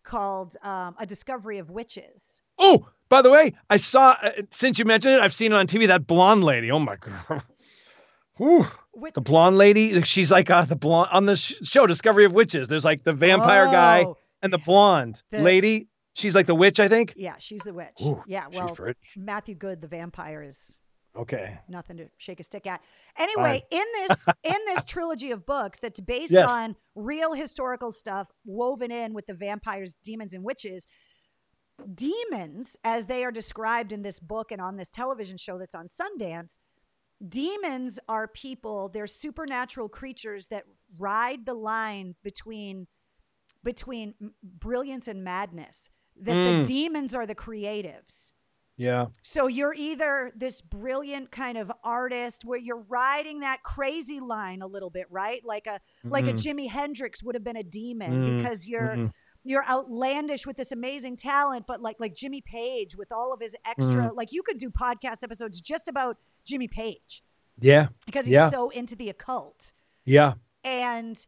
[0.04, 2.42] called um A Discovery of Witches.
[2.58, 5.66] Oh, by the way, I saw uh, since you mentioned it, I've seen it on
[5.66, 5.86] TV.
[5.86, 6.70] That blonde lady.
[6.70, 7.42] Oh my god.
[8.36, 8.66] Whew.
[9.14, 10.00] The blonde lady.
[10.02, 12.66] She's like uh, the blonde on the sh- show Discovery of Witches.
[12.68, 15.88] There's like the vampire guy Oh, and the blonde The- lady.
[16.18, 17.14] She's like the witch, I think.
[17.16, 18.00] Yeah, she's the witch.
[18.02, 18.76] Ooh, yeah, well.
[19.16, 20.78] Matthew Goode, the vampire, is
[21.16, 21.58] Okay.
[21.68, 22.82] nothing to shake a stick at.
[23.16, 26.50] Anyway, in this in this trilogy of books that's based Yes.
[26.50, 30.86] on real historical stuff woven in with the vampires, demons, and witches,
[31.94, 35.86] demons, as they are described in this book and on this television show that's on
[35.88, 36.58] Sundance,
[37.26, 40.64] demons are people, they're supernatural creatures that
[40.98, 42.86] ride the line between
[43.64, 45.90] between brilliance and madness.
[46.20, 46.62] That Mm.
[46.62, 48.32] the demons are the creatives.
[48.76, 49.06] Yeah.
[49.22, 54.66] So you're either this brilliant kind of artist where you're riding that crazy line a
[54.68, 55.44] little bit, right?
[55.44, 56.36] Like a like a Mhm.
[56.44, 59.12] Jimi Hendrix would have been a demon Mm, because you're mhm.
[59.42, 63.56] you're outlandish with this amazing talent, but like like Jimmy Page with all of his
[63.64, 64.14] extra Mm.
[64.16, 67.24] like you could do podcast episodes just about Jimmy Page
[67.58, 67.88] Yeah.
[68.06, 68.48] because he's Yeah.
[68.48, 69.72] so into the occult.
[70.04, 70.34] Yeah.
[70.62, 71.26] And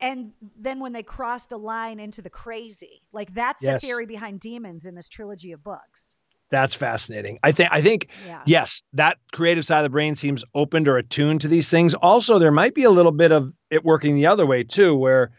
[0.00, 3.80] and then when they cross the line into the crazy, like that's Yes.
[3.82, 6.16] the theory behind demons in this trilogy of books.
[6.50, 7.38] That's fascinating.
[7.44, 8.42] I think I think Yeah.
[8.46, 11.94] yes, that creative side of the brain seems opened or attuned to these things.
[11.94, 15.30] Also, there might be a little bit of it working the other way too, where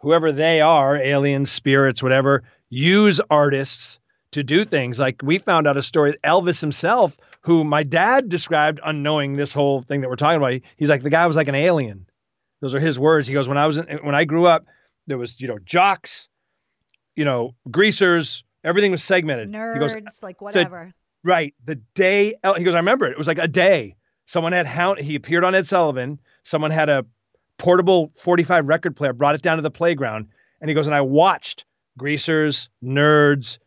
[0.00, 3.98] whoever they are, aliens, spirits, whatever, use artists
[4.32, 4.98] to do things.
[4.98, 9.80] Like we found out a story, Elvis himself, who my dad described unknowing this whole
[9.80, 10.60] thing that we're talking about.
[10.76, 12.06] He's like the guy was like an alien.
[12.66, 13.28] Those are his words.
[13.28, 14.66] He goes, when I was in, when I grew up,
[15.06, 16.28] there was you know jocks,
[17.14, 19.48] you know greasers, everything was segmented.
[19.48, 20.92] He goes, Nerds, like whatever.
[21.22, 21.54] Right.
[21.64, 23.12] The day he goes, I remember it.
[23.12, 23.94] It was like a day.
[24.26, 24.98] Someone had hound.
[24.98, 26.18] He appeared on Ed Sullivan.
[26.42, 27.06] Someone had a
[27.56, 30.28] portable 45 record player, brought it down to the playground,
[30.60, 31.64] and he goes, and I watched
[31.96, 33.58] greasers, nerds,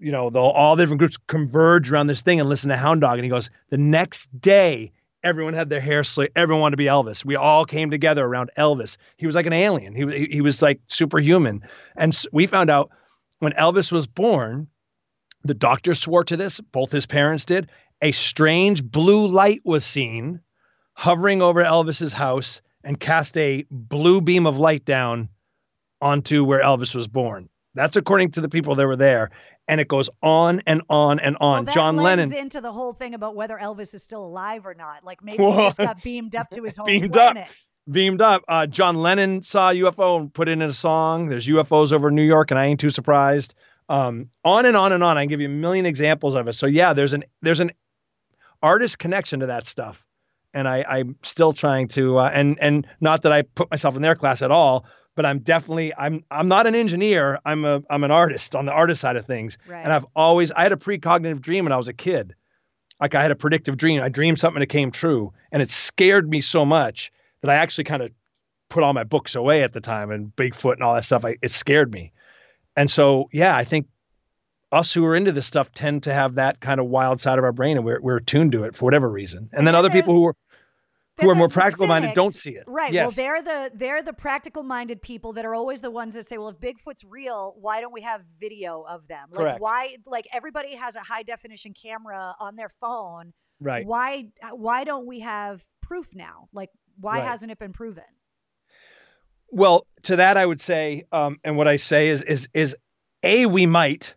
[0.00, 3.02] you know, the, all the different groups converge around this thing and listen to Hound
[3.02, 3.18] Dog.
[3.18, 4.92] And he goes, the next day,
[5.22, 6.32] everyone had their hair slick.
[6.34, 7.24] Everyone wanted to be Elvis.
[7.24, 8.96] We all came together around Elvis.
[9.16, 9.94] He was like an alien.
[9.94, 11.62] He he, he was like superhuman.
[11.96, 12.90] And we found out
[13.38, 14.68] when Elvis was born,
[15.44, 17.70] the doctor swore to this, both his parents did.
[18.02, 20.40] A strange blue light was seen
[20.94, 25.28] hovering over Elvis's house and cast a blue beam of light down
[26.00, 27.48] onto where Elvis was born.
[27.74, 29.30] That's according to the people that were there.
[29.70, 31.52] And it goes on and on and on.
[31.58, 34.74] Well, that John Lennon into the whole thing about whether Elvis is still alive or
[34.74, 35.04] not.
[35.04, 37.32] Like maybe he just got beamed up to his home Beamed up.
[37.34, 37.48] planet.
[37.90, 38.42] beamed up.
[38.48, 41.28] Uh, John Lennon saw a UFO and put it in a song.
[41.28, 43.54] There's UFOs over New York, and I ain't too surprised.
[43.88, 45.16] Um, on and on and on.
[45.16, 46.52] I can give you a million examples of it.
[46.54, 47.70] So yeah, there's an there's an
[48.62, 50.04] artist connection to that stuff,
[50.54, 54.02] and I I'm still trying to uh, and and not that I put myself in
[54.02, 54.84] their class at all,
[55.20, 57.38] but I'm definitely I'm I'm not an engineer.
[57.44, 59.84] I'm a I'm an artist on the artist side of things, Right.
[59.84, 62.34] and I've always I had a precognitive dream when I was a kid.
[63.02, 64.00] Like I had a predictive dream.
[64.00, 67.12] I dreamed something that came true, and it scared me so much
[67.42, 68.12] that I actually kind of
[68.70, 71.26] put all my books away at the time and Bigfoot and all that stuff.
[71.26, 72.12] I, it scared me.
[72.76, 73.88] And so, yeah, I think
[74.72, 77.44] us who are into this stuff tend to have that kind of wild side of
[77.44, 79.40] our brain and we're, we're attuned to it for whatever reason.
[79.50, 80.36] And, And then then other people who are,
[81.20, 82.64] who are more practical minded don't see it.
[82.66, 82.92] Right.
[82.92, 83.04] Yes.
[83.04, 86.38] Well, they're the they're the practical minded people that are always the ones that say,
[86.38, 89.28] "Well, if Bigfoot's real, why don't we have video of them?
[89.30, 89.60] Like Correct.
[89.60, 93.32] why like everybody has a high definition camera on their phone.
[93.60, 93.86] right.
[93.86, 96.48] Why why don't we have proof now?
[96.52, 97.26] Like why Right.
[97.28, 98.04] hasn't it been proven?
[99.48, 102.76] Well, to that I would say, um, and what I say is is is
[103.22, 104.14] a we might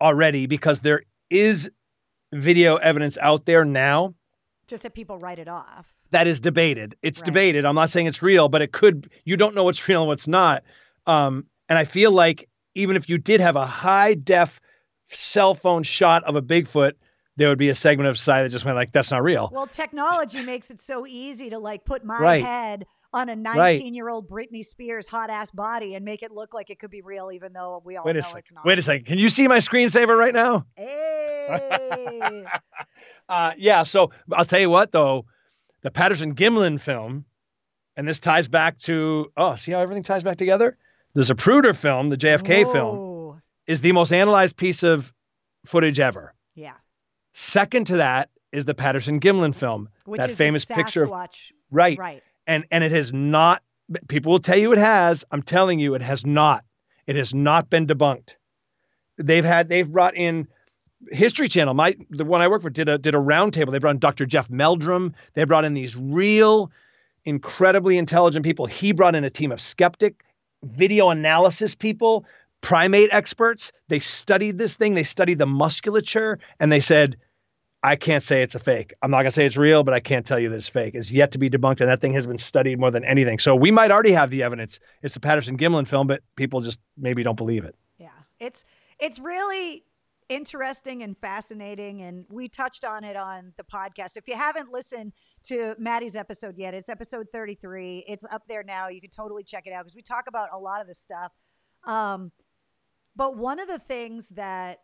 [0.00, 1.70] already because there is
[2.32, 4.14] video evidence out there now
[4.66, 5.86] Just that people write it off.
[6.10, 6.96] That is debated.
[7.02, 7.26] It's Right.
[7.26, 7.64] debated.
[7.64, 9.10] I'm not saying it's real, but it could.
[9.24, 10.62] You don't know what's real and what's not.
[11.06, 14.60] Um, and I feel like even if you did have a high def
[15.06, 16.92] cell phone shot of a Bigfoot,
[17.36, 19.66] there would be a segment of society that just went like, "That's not real." Well,
[19.66, 22.42] technology makes it so easy to like put my Right.
[22.44, 26.52] head on a 19 year old Britney Spears hot ass body and make it look
[26.54, 28.64] like it could be real, even though we all Wait know a it's not.
[28.64, 29.06] Wait a second.
[29.06, 30.66] Can you see my screensaver right now?
[30.76, 32.44] Hey.
[33.28, 33.82] Uh, yeah.
[33.82, 35.26] So I'll tell you what, though,
[35.86, 37.24] the Patterson Gimlin film,
[37.96, 40.76] and this ties back to oh, see how everything ties back together.
[41.14, 45.12] The Zapruder film, the JFK film, is the most analyzed piece of
[45.64, 46.34] footage ever.
[46.56, 46.72] Yeah.
[47.34, 51.12] Second to that is the Patterson Gimlin film, Which that is famous the picture of
[51.70, 52.22] right, Right.
[52.48, 53.62] and and it has not.
[54.08, 55.24] People will tell you it has.
[55.30, 56.64] I'm telling you, it has not.
[57.06, 58.34] It has not been debunked.
[59.18, 60.48] They've had they've brought in
[61.10, 61.74] History Channel.
[61.74, 63.70] My the one I work for did a did a roundtable.
[63.70, 64.26] They brought in Dr.
[64.26, 65.14] Jeff Meldrum.
[65.34, 66.70] They brought in these real,
[67.24, 68.66] incredibly intelligent people.
[68.66, 70.24] He brought in a team of skeptic,
[70.62, 72.24] video analysis people,
[72.60, 73.72] primate experts.
[73.88, 74.94] They studied this thing.
[74.94, 77.16] They studied the musculature, and they said,
[77.82, 78.94] I can't say it's a fake.
[79.02, 80.94] I'm not gonna say it's real, but I can't tell you that it's fake.
[80.94, 83.38] It's yet to be debunked, and that thing has been studied more than anything.
[83.38, 84.80] So we might already have the evidence.
[85.02, 87.76] It's the Patterson Gimlin film, but people just maybe don't believe it.
[87.98, 88.08] Yeah.
[88.40, 88.64] It's
[88.98, 89.84] it's really
[90.28, 94.16] interesting and fascinating and we touched on it on the podcast.
[94.16, 95.12] If you haven't listened
[95.44, 98.04] to Matty's episode yet, it's episode 33.
[98.08, 98.88] It's up there now.
[98.88, 101.32] You can totally check it out because we talk about a lot of this stuff.
[101.84, 102.32] Um
[103.14, 104.80] but one of the things that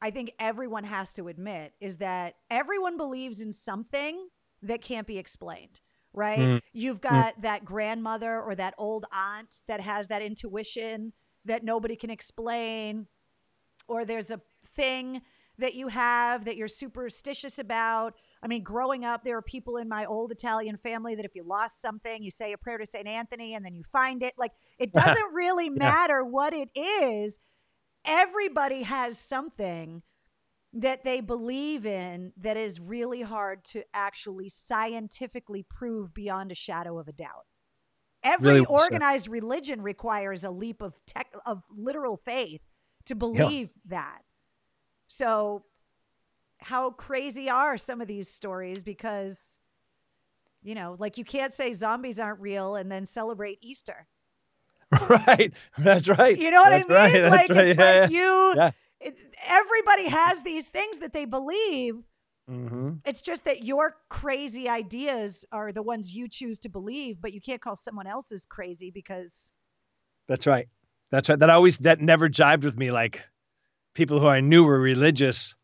[0.00, 4.28] I think everyone has to admit is that everyone believes in something
[4.62, 5.80] that can't be explained,
[6.12, 6.38] right?
[6.38, 6.60] Mm.
[6.72, 11.12] You've got that grandmother or that old aunt that has that intuition
[11.44, 13.06] that nobody can explain,
[13.86, 14.40] or there's a
[14.74, 15.22] thing
[15.58, 18.14] that you have that you're superstitious about.
[18.42, 21.44] I mean, growing up, there are people in my old Italian family that if you
[21.44, 23.06] lost something, you say a prayer to St.
[23.06, 24.34] Anthony and then you find it.
[24.36, 27.38] Like, it doesn't really matter what it is.
[28.04, 30.02] Everybody has something
[30.74, 36.98] that they believe in that is really hard to actually scientifically prove beyond a shadow
[36.98, 37.46] of a doubt.
[38.24, 42.62] Every Really organized religion requires a leap of tech of literal faith
[43.04, 44.22] to believe that.
[45.16, 45.64] So
[46.58, 49.58] how crazy are some of these stories because
[50.62, 54.08] you know, like you can't say zombies aren't real and then celebrate Easter.
[55.10, 55.52] right.
[55.76, 56.38] That's right.
[56.38, 57.22] You know what That's I mean?
[57.22, 57.30] Right.
[57.30, 57.68] Like right.
[57.68, 58.70] it's yeah, like you Yeah.
[59.00, 61.96] it, everybody has these things that they believe
[62.48, 62.54] yeah.
[62.54, 67.32] hmm It's just that your crazy ideas are the ones you choose to believe, but
[67.32, 69.52] you can't call someone else's crazy because
[70.28, 70.68] That's right.
[71.10, 71.38] That's right.
[71.38, 72.90] That always that never jived with me.
[72.90, 73.22] Like
[73.94, 75.54] people who I knew were religious,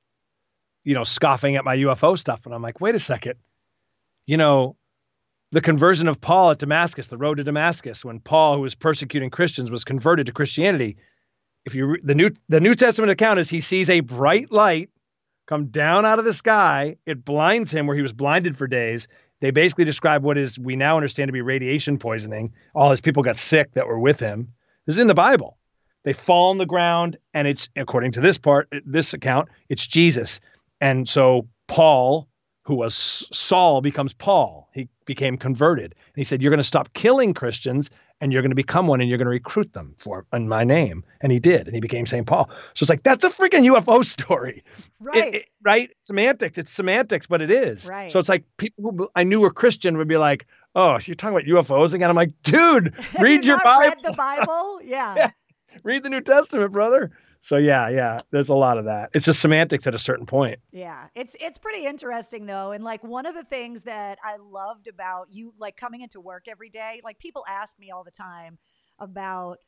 [0.85, 3.35] you know, scoffing at my UFO stuff, and I'm like, wait a second.
[4.27, 4.77] You know,
[5.53, 9.31] the conversion of Paul at Damascus, the road to Damascus, when Paul, who was persecuting
[9.31, 10.97] Christians, was converted to Christianity.
[11.67, 14.91] If you the new the New Testament account is he sees a bright light
[15.47, 16.97] come down out of the sky.
[17.05, 19.09] It blinds him where he was blinded for days.
[19.41, 22.55] They basically describe what is we now understand to be radiation poisoning.
[22.75, 24.53] All his people got sick that were with him.
[24.87, 25.59] This is in the Bible.
[26.05, 30.41] They fall on the ground, and it's according to this part, this account, it's Jesus.
[30.81, 32.29] And so Paul,
[32.65, 34.69] who was Saul, becomes Paul.
[34.73, 35.85] He became converted.
[35.93, 37.91] And he said, You're going to stop killing Christians
[38.23, 40.63] and you're going to become one and you're going to recruit them for in my
[40.65, 41.05] name.
[41.21, 41.67] And he did.
[41.67, 42.27] And he became St.
[42.27, 42.49] Paul.
[42.75, 44.63] So it's like, that's a freaking UFO story.
[45.01, 45.35] Right.
[45.37, 45.91] it- right?
[46.01, 46.59] Semantics.
[46.59, 47.89] It's semantics, but it is.
[47.89, 48.11] Right.
[48.11, 51.37] So it's like people who I knew were Christian would be like, oh, you're talking
[51.37, 52.09] about UFOs again.
[52.11, 54.03] I'm like, dude, read you your Bible.
[54.03, 54.81] The Bible?
[54.85, 55.15] Yeah.
[55.17, 55.31] Yeah.
[55.83, 57.11] Read the New Testament, brother.
[57.43, 59.11] So yeah, yeah, there's a lot of that.
[59.15, 60.61] It's just semantics at a certain point.
[60.73, 64.87] Yeah, it's it's pretty interesting though, and like one of the things that I loved
[64.89, 68.59] about you, like coming into work every day, like people ask me all the time
[68.99, 69.59] about,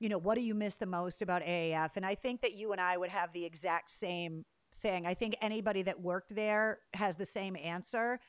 [0.00, 2.72] you know, what do you miss the most about AAF, and I think that you
[2.72, 4.44] and I would have the exact same
[4.82, 5.06] thing.
[5.06, 8.20] I think anybody that worked there has the same answer: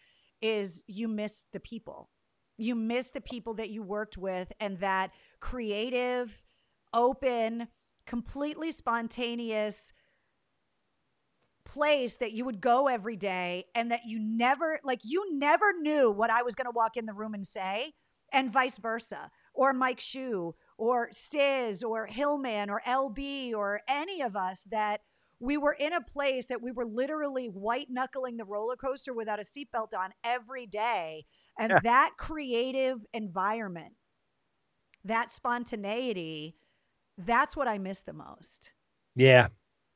[0.41, 2.09] is you miss the people,
[2.57, 5.11] you miss the people that you worked with, and that
[5.41, 6.44] creative,
[6.95, 7.67] open,
[8.07, 9.93] completely spontaneous
[11.65, 16.11] place that you would go every day and that you never like you never knew
[16.11, 17.93] what I was going to walk in the room and say
[18.31, 24.35] and vice versa or Mike Shue or Stiz or Hillman or LB or any of
[24.35, 25.01] us that
[25.39, 29.39] we were in a place that we were literally white knuckling the roller coaster without
[29.39, 31.25] a seatbelt on every day.
[31.59, 31.79] And yeah.
[31.83, 33.93] that creative environment,
[35.03, 36.55] that spontaneity,
[37.17, 38.73] that's what I miss the most.
[39.15, 39.47] Yeah.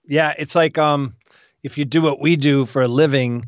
[0.05, 0.33] Yeah.
[0.37, 1.15] It's like um
[1.63, 3.47] if you do what we do for a living,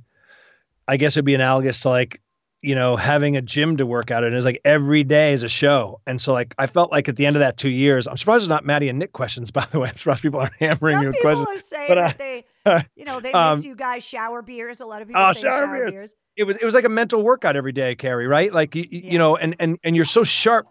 [0.87, 2.21] I guess it'd be analogous to like
[2.61, 5.49] you know, having a gym to work out in It's like every day is a
[5.49, 5.99] show.
[6.05, 8.43] And so like I felt like at the end of that two years, I'm surprised
[8.43, 9.89] it's not Matty and Nick questions, by the way.
[9.89, 11.47] I'm surprised people aren't hammering Some your people questions.
[11.47, 12.45] People are saying but, uh, that they
[12.95, 14.79] you know, they um, miss you guys shower beers.
[14.79, 15.91] A lot of people oh, say shower, shower beers.
[15.91, 16.13] beers.
[16.37, 18.53] It was it was like a mental workout every day, Carrie, right?
[18.53, 19.11] Like you, yeah.
[19.11, 20.67] you know, and and and you're so sharp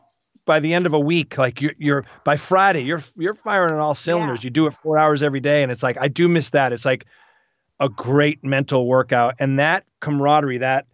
[0.50, 1.38] by the end of a week.
[1.38, 4.42] Like you're you're by Friday, you're you're firing on all cylinders.
[4.42, 4.48] Yeah.
[4.48, 5.62] You do it four hours every day.
[5.62, 6.72] And it's like I do miss that.
[6.72, 7.04] It's like
[7.78, 9.36] a great mental workout.
[9.38, 10.86] And that camaraderie, that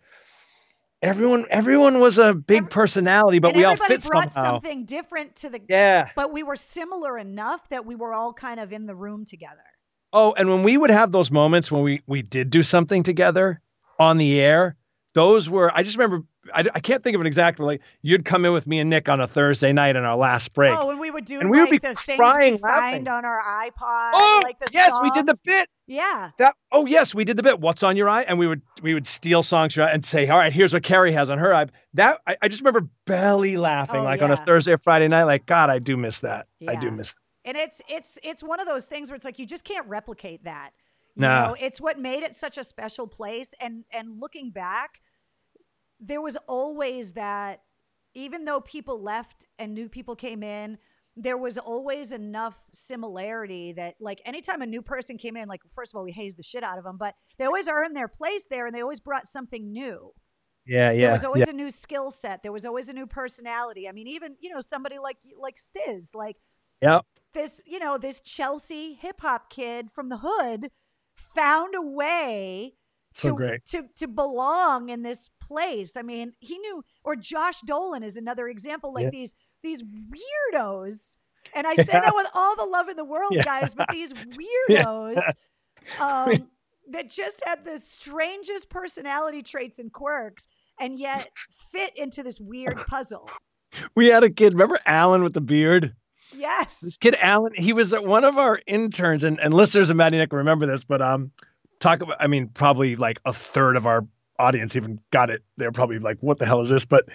[1.00, 4.52] everyone everyone was a big Every, personality, but we all fit brought somehow.
[4.57, 6.11] something different to the yeah.
[6.14, 9.64] But we were similar enough that we were all kind of in the room together.
[10.12, 13.62] Oh, and when we would have those moments when we we did do something together
[13.98, 14.76] on the air,
[15.16, 18.26] those were I just remember I, I can't think of an exact, but like you'd
[18.26, 20.78] come in with me and Nick on a Thursday night on our last break.
[20.78, 23.08] Oh, and we would do and we like would be the things crying, we find
[23.08, 24.10] on our iPod.
[24.12, 25.02] Oh, like the yes, songs.
[25.04, 25.68] we did the bit.
[25.86, 26.32] Yeah.
[26.36, 26.54] That.
[26.70, 27.60] Oh, yes, we did the bit.
[27.60, 28.24] What's on your eye?
[28.24, 31.12] And we would we would steal songs from and say, all right, here's what Carrie
[31.12, 31.68] has on her eye.
[31.94, 34.26] That I, I just remember belly laughing oh, like yeah.
[34.26, 35.24] on a Thursday or Friday night.
[35.24, 36.46] Like God, I do miss that.
[36.60, 36.72] Yeah.
[36.72, 37.14] I do miss.
[37.14, 37.20] That.
[37.46, 40.44] And it's it's it's one of those things where it's like you just can't replicate
[40.44, 40.72] that.
[41.14, 41.46] You no.
[41.46, 43.54] know, it's what made it such a special place.
[43.60, 45.00] And and looking back
[46.01, 47.62] there was always that
[48.14, 50.78] even though people left and new people came in
[51.16, 55.92] there was always enough similarity that like anytime a new person came in like first
[55.92, 58.47] of all we hazed the shit out of them but they always earned their place
[58.51, 60.12] there and they always brought something new.
[60.66, 61.55] Yeah yeah there was always yeah.
[61.55, 62.42] a new skill set.
[62.42, 63.88] There was always a new personality.
[63.88, 66.36] I mean even you know somebody like like stiz like
[66.82, 67.01] yeah
[67.32, 70.70] this you know this chelsea hip-hop kid from the hood
[71.14, 72.74] found a way
[73.16, 73.64] so to, great.
[73.66, 75.96] to to belong in this place.
[75.96, 79.10] I mean, he knew or Josh Dolan is another example like yeah.
[79.10, 81.16] these these weirdos.
[81.54, 81.84] And I yeah.
[81.84, 83.42] say that with all the love in the world, yeah.
[83.42, 84.12] guys, but these
[84.68, 85.22] weirdos
[86.00, 86.50] um,
[86.90, 90.46] that just had the strangest personality traits and quirks
[90.78, 91.28] and yet
[91.72, 93.30] fit into this weird puzzle.
[93.94, 95.94] We had a kid, remember Alan with the beard?
[96.36, 96.80] Yes.
[96.80, 100.32] This kid Alan, he was one of our interns, and, and listeners of Matty Nick
[100.32, 101.30] remember this, but um,
[101.81, 104.07] talk about i mean probably like a third of our
[104.39, 105.43] audience even got it.
[105.57, 106.85] They're probably like what the hell is this?
[106.85, 107.07] But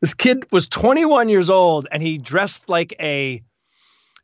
[0.00, 3.42] this kid was 21 years old and he dressed like a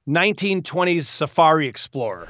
[0.08, 2.28] 1920s safari explorer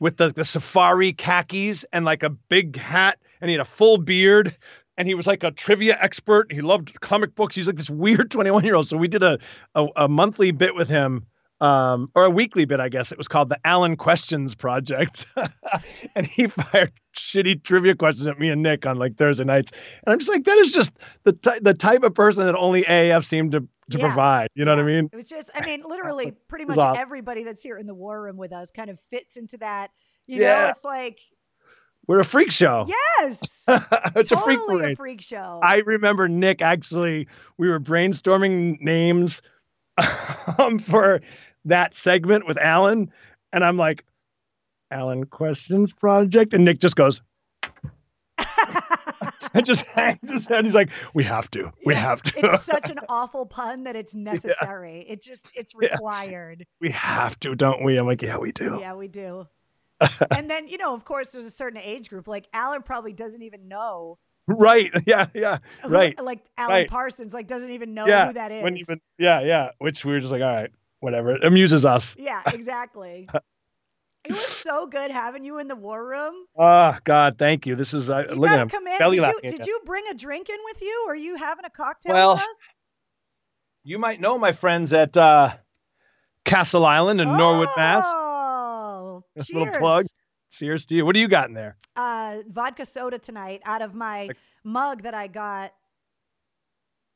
[0.00, 3.98] with the, the safari khakis and like a big hat and he had a full
[3.98, 4.56] beard
[4.96, 6.52] and he was like a trivia expert.
[6.52, 7.54] He loved comic books.
[7.54, 9.38] He's like this weird 21 year old so we did a,
[9.74, 11.26] a, a monthly bit with him
[11.62, 13.12] um, or a weekly bit, I guess.
[13.12, 15.26] It was called the Alan Questions Project.
[16.16, 19.70] and he fired shitty trivia questions at me and Nick on like Thursday nights.
[20.04, 20.90] And I'm just like, that is just
[21.22, 24.06] the, t- the type of person that only AAF seemed to, to yeah.
[24.06, 24.48] provide.
[24.56, 24.82] You know yeah.
[24.82, 25.10] what I mean?
[25.12, 27.00] It was just, I mean, literally pretty much awesome.
[27.00, 29.92] everybody that's here in the war room with us kind of fits into that.
[30.26, 30.64] You yeah.
[30.64, 31.20] know, it's like,
[32.08, 32.86] we're a freak show.
[32.88, 33.64] Yes.
[34.16, 35.60] it's totally a freak a freak show.
[35.62, 39.42] I remember Nick actually, we were brainstorming names
[40.58, 41.20] um, for
[41.64, 43.12] that segment with Alan,
[43.52, 44.04] and I'm like,
[44.90, 47.22] Alan questions project, and Nick just goes.
[49.54, 50.64] and just hangs his head.
[50.64, 51.72] He's like, "We have to.
[51.84, 55.04] We have to." it's such an awful pun that it's necessary.
[55.06, 55.14] Yeah.
[55.14, 56.60] It just it's required.
[56.60, 56.64] Yeah.
[56.80, 57.96] We have to, don't we?
[57.96, 59.46] I'm like, "Yeah, we do." Yeah, we do.
[60.30, 62.28] and then you know, of course, there's a certain age group.
[62.28, 64.18] Like Alan probably doesn't even know.
[64.48, 64.90] Right.
[65.06, 65.26] Yeah.
[65.34, 65.58] Yeah.
[65.84, 66.20] Right.
[66.20, 66.90] Like Alan right.
[66.90, 68.26] Parsons, like doesn't even know yeah.
[68.26, 68.76] who that is.
[68.76, 69.40] Even, yeah.
[69.40, 69.70] Yeah.
[69.78, 70.70] Which we are just like, all right
[71.02, 71.34] whatever.
[71.34, 72.16] It amuses us.
[72.18, 73.28] Yeah, exactly.
[74.24, 76.34] it was so good having you in the war room.
[76.56, 77.74] Oh God, thank you.
[77.74, 78.68] This is uh, you look at him.
[78.68, 78.98] Come in.
[78.98, 81.04] Belly did you, did you bring a drink in with you?
[81.06, 82.46] Or are you having a cocktail well, with us?
[83.84, 85.50] You might know my friends at uh,
[86.44, 88.04] Castle Island in oh, Norwood, Mass.
[88.06, 89.50] Oh, cheers.
[89.50, 90.06] little plug.
[90.52, 91.04] Cheers to you.
[91.04, 91.76] What do you got in there?
[91.96, 94.28] Uh, vodka soda tonight out of my
[94.62, 95.72] mug that I got.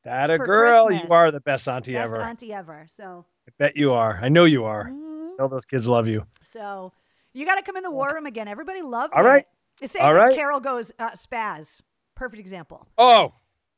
[0.02, 0.86] That a girl.
[0.86, 1.08] Christmas.
[1.08, 2.22] You are the best auntie best ever.
[2.22, 2.86] Auntie ever.
[2.96, 4.18] So I bet you are.
[4.22, 4.84] I know you are.
[4.86, 5.40] Mm-hmm.
[5.42, 6.26] All those kids love you.
[6.42, 6.92] So
[7.32, 8.48] you got to come in the war room again.
[8.48, 9.40] Everybody loved All right.
[9.80, 9.84] it.
[9.84, 10.34] It's All right.
[10.34, 11.82] Carol goes uh, spaz.
[12.14, 12.86] Perfect example.
[12.96, 13.34] Oh,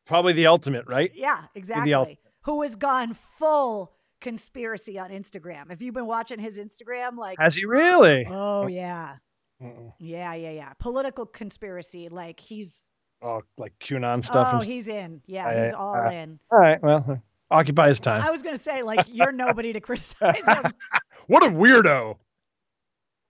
[0.06, 1.10] probably the ultimate, right?
[1.14, 2.18] Yeah, exactly.
[2.42, 5.70] Who has gone full conspiracy on Instagram?
[5.72, 8.26] If you've been watching his Instagram, like has he really?
[8.30, 9.16] Oh yeah.
[9.60, 9.92] Mm-mm.
[9.98, 10.72] Yeah, yeah, yeah.
[10.78, 12.08] Political conspiracy.
[12.08, 12.90] Like he's
[13.20, 14.50] Oh, like QAnon stuff.
[14.52, 15.20] oh, he's in.
[15.26, 16.38] Yeah, I- he's all I- in.
[16.52, 16.80] All right.
[16.80, 18.22] Well, occupy his time.
[18.22, 20.72] I was gonna say, like, you're nobody to criticize him.
[21.26, 22.16] what a weirdo.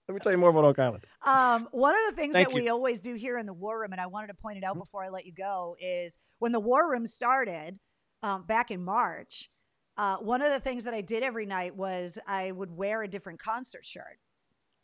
[0.07, 1.05] Let me tell you more about Oak Island.
[1.23, 2.63] Um, one of the things Thank that you.
[2.63, 4.75] we always do here in the War Room, and I wanted to point it out
[4.75, 4.79] Mhm.
[4.79, 7.79] before I let you go, is when the War Room started
[8.23, 9.49] um, back in March.
[9.95, 13.07] Uh, one of the things that I did every night was I would wear a
[13.07, 14.19] different concert shirt.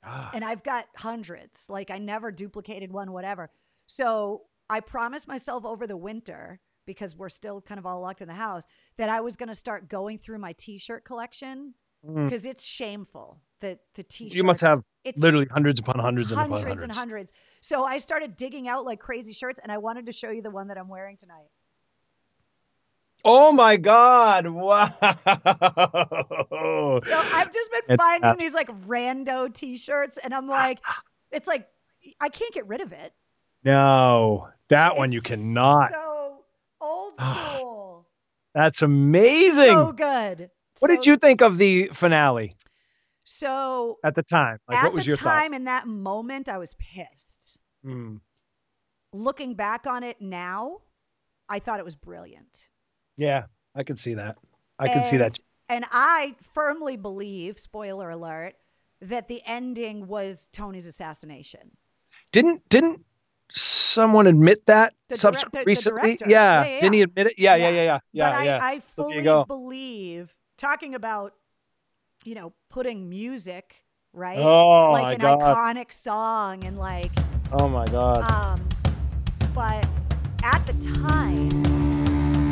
[0.03, 1.69] Ah, and I've got hundreds.
[1.69, 3.49] Like I never duplicated one, whatever.
[3.88, 8.27] So I promised myself over the winter because we're still kind of all locked in
[8.27, 8.63] the house
[8.97, 11.73] that I was going to start going through my T-shirt collection
[12.05, 12.25] Mm.
[12.25, 14.36] because it's shameful that the T-shirts.
[14.36, 16.83] You must have it's Literally hundreds upon hundreds, and hundreds upon hundreds.
[16.83, 17.31] and hundreds.
[17.61, 20.51] So I started digging out like crazy shirts, and I wanted to show you the
[20.51, 21.47] one that I'm wearing tonight.
[23.23, 24.45] Oh my God!
[24.47, 24.93] Wow.
[27.05, 30.79] So I've just been It's finding these like rando T-shirts, and I'm like,
[31.31, 31.67] it's like
[32.19, 33.13] I can't get rid of it.
[33.63, 35.89] no, that one you cannot.
[35.91, 36.05] So
[37.57, 38.07] school.
[38.53, 39.66] That's amazing.
[39.66, 40.49] So good.
[40.80, 42.55] what did you think of the finale
[43.24, 44.59] So at the time?
[44.68, 45.57] Like, at what was the your time thoughts?
[45.57, 47.59] in that moment, I was pissed.
[47.86, 48.22] Mm.
[49.11, 50.78] Looking back on it now,
[51.49, 52.70] I thought it was brilliant.
[53.18, 53.43] Yeah,
[53.76, 54.38] I can see that.
[54.80, 55.39] I can see that.
[55.70, 58.55] And I firmly believe, spoiler alert,
[59.01, 61.72] that the ending was Tony's assassination.
[62.32, 63.05] Didn't didn't
[63.52, 66.02] someone admit that The subs- direct- the- the recently?
[66.02, 66.26] director.
[66.30, 66.64] Yeah.
[66.64, 67.34] Yeah, yeah, Didn't he admit it?
[67.38, 67.70] Yeah, yeah, Yeah.
[67.70, 68.38] yeah, yeah, yeah.
[68.38, 68.60] but yeah.
[68.62, 69.46] I, I fully go.
[69.46, 71.34] believe, talking about,
[72.24, 73.84] you know, putting music,
[74.14, 74.39] right?
[74.39, 75.39] oh like my an god!
[75.39, 77.12] iconic song and like
[77.52, 78.30] oh my god!
[78.32, 78.68] Um,
[79.54, 79.86] but
[80.43, 80.74] at the
[81.06, 81.50] time,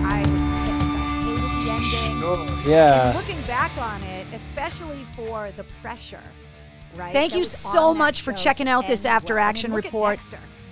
[0.05, 0.91] I was pissed.
[0.91, 2.19] I hated the ending.
[2.19, 3.13] Sure, And Yeah.
[3.15, 6.19] looking back on it, especially for the pressure,
[6.95, 7.11] right?
[7.13, 10.19] Thank that you so much for checking out this after action look at report.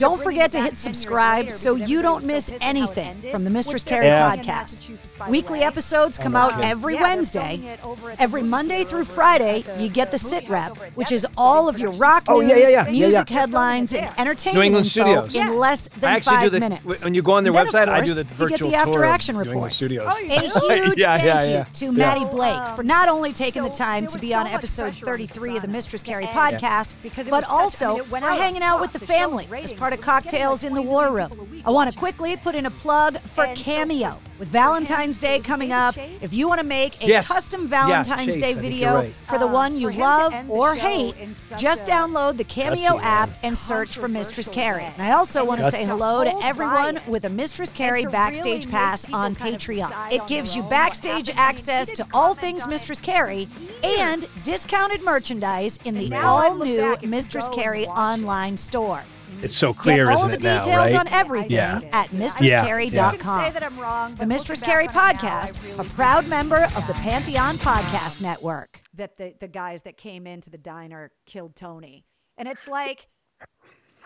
[0.01, 0.15] Dexter.
[0.15, 2.69] Don't forget to hit subscribe so you don't was so miss pissed at how it
[2.69, 4.47] anything ended, from the Mistress they're Carrie podcast.
[4.47, 5.65] Massachusetts, by the Weekly way.
[5.65, 7.39] episodes come Oh, out every Yeah, Wednesday.
[7.57, 10.49] filming it over at the Every Monday through Friday, the- you get the the sit
[10.49, 12.85] rep, which is all of your rock Oh, news, yeah, yeah, yeah.
[12.85, 13.11] Yeah, music yeah.
[13.11, 15.35] They're filming it headlines, and entertainment New info Studios.
[15.35, 15.55] in Yes.
[15.59, 17.03] less I than actually five do the minutes.
[17.03, 17.87] when you go on their Then, of website.
[17.87, 19.75] I do the you get virtual the after tour action New England reports.
[19.75, 20.13] Studios.
[20.13, 20.29] Oh, A
[20.85, 21.63] huge Yeah, thank yeah, you yeah.
[21.73, 25.55] to Matty Blake for not only oh, taking the time to be on episode 33
[25.57, 28.31] of the Mistress to Carrie podcast, but was such- I also mean, it went for
[28.31, 30.73] hanging out with the The family as ratings part of was getting, like, Cocktails in
[30.73, 31.29] the War Room.
[31.29, 35.19] people a week I want to quickly put in a plug for Cameo with Valentine's
[35.19, 35.95] Day coming up.
[35.97, 37.27] If you want to make a Yes.
[37.27, 39.13] custom Yeah, Valentine's Chase, Day video right.
[39.27, 41.15] for the Um, one you him to love or hate,
[41.57, 44.93] just download the Cameo Gutsy, app and search for Mistress Controversial Carrie.
[44.97, 48.05] And I also want to say hello to everyone by with a Mistress And Carrie
[48.05, 50.11] backstage really pass people on kind of Patreon.
[50.11, 51.29] It gives you backstage happened.
[51.29, 53.47] I mean, he access to all things Mistress for Carrie
[53.83, 57.47] and discounted merchandise in the And now I all look new back, if you Mistress
[57.47, 59.03] go and Carrie online store.
[59.43, 60.95] It's so clear, Get all isn't the it now, details right?
[60.95, 61.81] on everything Yeah.
[61.91, 62.19] at Yeah.
[62.19, 63.13] mistresscarrie.com.
[63.13, 64.15] You can say that I'm wrong.
[64.15, 67.57] The Mistress looking Carrie back now, podcast, really a proud think member of the Pantheon
[67.57, 68.81] Podcast Network.
[68.93, 72.05] that the the guys that came into the diner killed Tony.
[72.37, 73.07] And it's like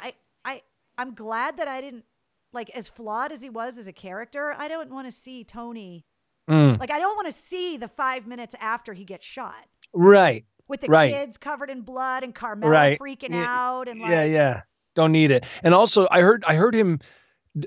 [0.01, 0.13] I
[0.43, 0.61] I
[0.97, 2.05] I'm glad that I didn't
[2.53, 6.05] like as flawed as he was as a character, I don't want to see Tony
[6.49, 10.45] Mm, like I don't want to see the 5 minutes after he gets shot right.
[10.67, 11.11] with the Right.
[11.11, 12.99] kids covered in blood and Carmela Right.
[12.99, 14.61] freaking Yeah, out and like yeah, yeah.
[14.95, 15.45] Don't need it.
[15.63, 16.99] And also, I heard I heard him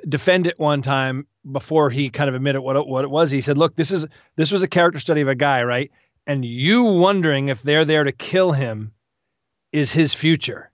[0.09, 3.31] defend it one time before he kind of admitted what what it was.
[3.31, 4.07] He said, "Look, this is
[4.37, 5.91] this was a character study of a guy, right?
[6.27, 8.93] And you wondering if they're there to kill him
[9.73, 10.71] is his future.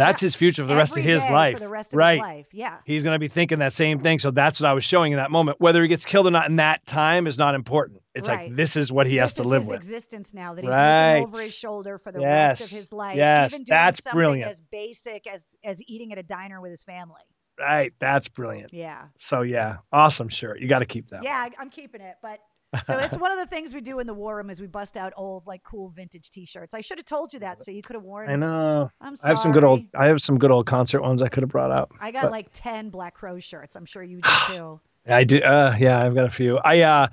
[0.00, 0.26] That's Yeah.
[0.26, 2.14] his future for the rest of his life, For the rest of right?
[2.14, 2.46] his life.
[2.52, 2.78] Yeah.
[2.84, 4.18] He's going to be thinking that same thing.
[4.18, 5.60] So that's what I was showing in that moment.
[5.60, 8.00] Whether he gets killed or not in that time is not important.
[8.14, 8.48] It's Right.
[8.48, 9.76] like this is what he has to live his with.
[9.76, 11.20] existence now that he's Right.
[11.20, 13.16] looking over his shoulder for the rest of his life.
[13.16, 14.50] Yes, even doing that's something brilliant.
[14.50, 17.20] as basic as as eating at a diner with his family.
[17.58, 17.92] Right.
[18.00, 18.72] That's brilliant.
[18.72, 19.02] Yeah.
[19.18, 20.60] So yeah, awesome shirt.
[20.60, 21.22] You got to keep that.
[21.22, 22.16] Yeah, I- I'm keeping it.
[22.22, 22.40] But
[22.84, 24.96] so it's one of the things we do in the war room is we bust
[24.96, 26.72] out old like cool vintage t-shirts.
[26.74, 28.90] I should have told you that so you could have worn I know.
[29.00, 29.30] I'm sorry.
[29.30, 29.80] I have some good old.
[29.94, 31.90] I have some good old concert ones I could have brought out.
[32.00, 33.76] I got but- like 10 Black Crow shirts.
[33.76, 34.80] I'm sure you do too.
[35.06, 35.38] I do.
[35.40, 36.58] Uh, yeah, I've got a few.
[36.58, 36.80] I.
[36.82, 37.08] uh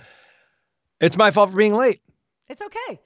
[1.00, 2.02] It's my fault for being late.
[2.50, 3.00] It's okay.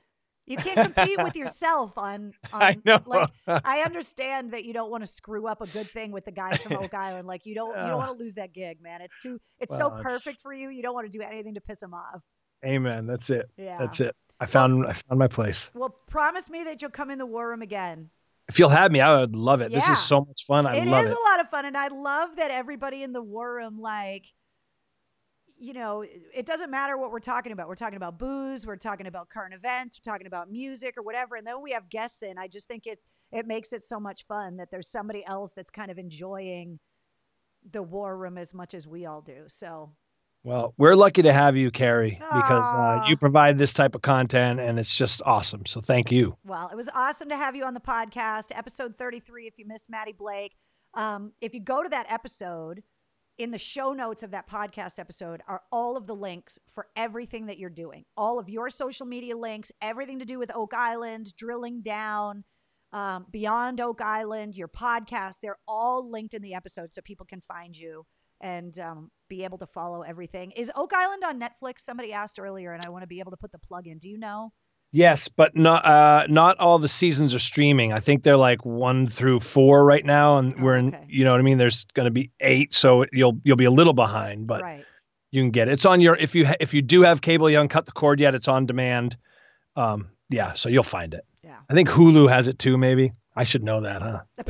[0.47, 2.99] You can't compete with yourself on, on I know.
[3.05, 6.31] like I understand that you don't want to screw up a good thing with the
[6.31, 7.27] guys from Oak Island.
[7.27, 9.01] Like you don't you don't want to lose that gig, man.
[9.01, 10.69] It's too it's so Well, it's- perfect for you.
[10.69, 12.23] You don't want to do anything to piss them off.
[12.65, 13.07] Amen.
[13.07, 13.49] That's it.
[13.57, 13.77] Yeah.
[13.77, 14.15] That's it.
[14.39, 14.87] I found.
[14.87, 15.69] I found my place.
[15.73, 18.09] Well, promise me that you'll come in the war room again.
[18.49, 19.71] If you'll have me, I would love it.
[19.71, 20.65] This is so much fun.
[20.65, 21.17] I It love is it.
[21.17, 24.25] a lot of fun, and I love that everybody in the war room, like,
[25.57, 27.67] you know, it- it doesn't matter what we're talking about.
[27.69, 31.35] We're talking about booze, we're talking about current events, we're talking about music or whatever,
[31.35, 32.37] and then we have guests in.
[32.37, 32.99] I just think it
[33.31, 36.79] it makes it so much fun that there's somebody else that's kind of enjoying
[37.69, 39.45] the war room as much as we all do.
[39.47, 39.93] So
[40.43, 44.59] Well, we're lucky to have you, Carrie, because uh, you provide this type of content
[44.59, 45.67] and it's just awesome.
[45.67, 46.35] So thank you.
[46.43, 49.45] Well, it was awesome to have you on the podcast, episode 33.
[49.45, 50.55] If you missed Matty Blake,
[50.95, 52.81] um, if you go to that episode,
[53.37, 57.47] in the show notes of that podcast episode are all of the links for everything
[57.47, 61.35] that you're doing, all of your social media links, everything to do with Oak Island,
[61.35, 62.43] drilling down,
[62.91, 65.39] um, beyond Oak Island, your podcast.
[65.41, 68.05] They're all linked in the episode so people can find you
[68.41, 70.51] and um, be able to follow everything.
[70.51, 71.79] Is Oak Island on Netflix?
[71.81, 73.97] Somebody asked earlier, and I want to be able to put the plug in.
[73.97, 74.51] Do you know?
[74.93, 77.93] Yes, but not uh, not all the seasons are streaming.
[77.93, 80.87] I think they're like one through four right now, and Oh, we're in.
[80.89, 81.05] okay.
[81.07, 81.57] You know what I mean?
[81.57, 84.83] There's going to be eight, so you'll you'll be a little behind, but right.
[85.31, 85.71] you can get it.
[85.71, 87.93] It's on your if you ha- if you do have cable, you haven't cut the
[87.93, 88.35] cord yet.
[88.35, 89.15] It's on demand.
[89.77, 91.23] Um, yeah, so you'll find it.
[91.41, 91.55] Yeah.
[91.69, 92.77] I think Hulu has it too.
[92.77, 94.21] Maybe I should know that, huh?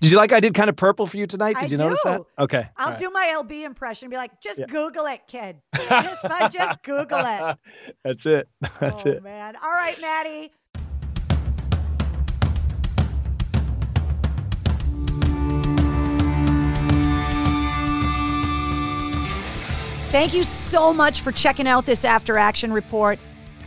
[0.00, 1.54] did you like I did kind of purple for you tonight?
[1.54, 2.22] Did I you notice that?
[2.38, 2.68] Okay.
[2.76, 2.98] I'll right.
[2.98, 4.10] do my LB impression.
[4.10, 4.66] Be like, just Yeah.
[4.66, 5.56] Google it, kid.
[5.88, 7.58] Just, just Google it.
[8.04, 8.48] That's it.
[8.80, 9.22] That's oh, it.
[9.22, 9.56] man.
[9.56, 10.52] All right, Matty.
[20.10, 23.18] Thank you so much for checking out this after action report.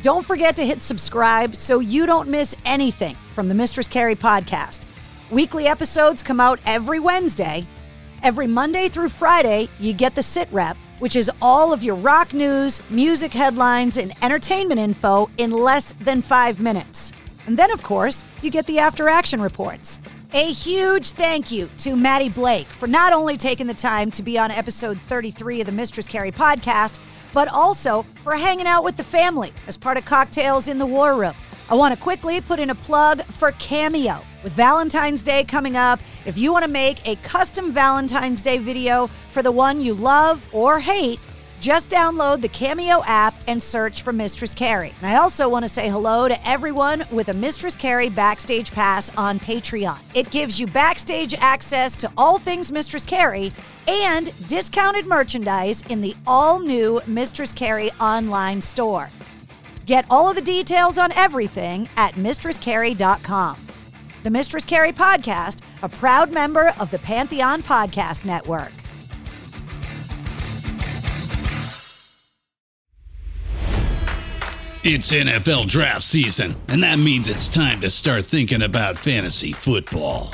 [0.01, 4.85] Don't forget to hit subscribe so you don't miss anything from the Mistress Carrie podcast.
[5.31, 7.67] Weekly episodes come out every Wednesday.
[8.23, 12.33] Every Monday through Friday, you get the sit rep, which is all of your rock
[12.33, 17.13] news, music headlines, and entertainment info in less than five minutes.
[17.45, 19.99] And then, of course, you get the after action reports.
[20.33, 24.39] A huge thank you to Matty Blake for not only taking the time to be
[24.39, 26.97] on episode 33 of the Mistress Carrie podcast,
[27.33, 31.15] but also for hanging out with the family as part of Cocktails in the War
[31.15, 31.35] Room.
[31.69, 34.23] I want to quickly put in a plug for Cameo.
[34.43, 39.07] With Valentine's Day coming up, if you want to make a custom Valentine's Day video
[39.31, 41.19] for the one you love or hate,
[41.59, 44.93] just download the Cameo app and search for Mistress Carrie.
[45.01, 49.11] And I also want to say hello to everyone with a Mistress Carrie Backstage Pass
[49.17, 49.99] on Patreon.
[50.13, 53.51] It gives you backstage access to all things Mistress Carrie
[53.89, 59.09] and discounted merchandise in the all new Mistress Carrie online store.
[59.85, 63.68] Get all of the details on everything at mistresscarrie.com.
[64.21, 68.73] The Mistress Carrie Podcast, a proud member of the Pantheon Podcast Network.
[74.83, 80.33] It's NFL draft season, and that means it's time to start thinking about fantasy football.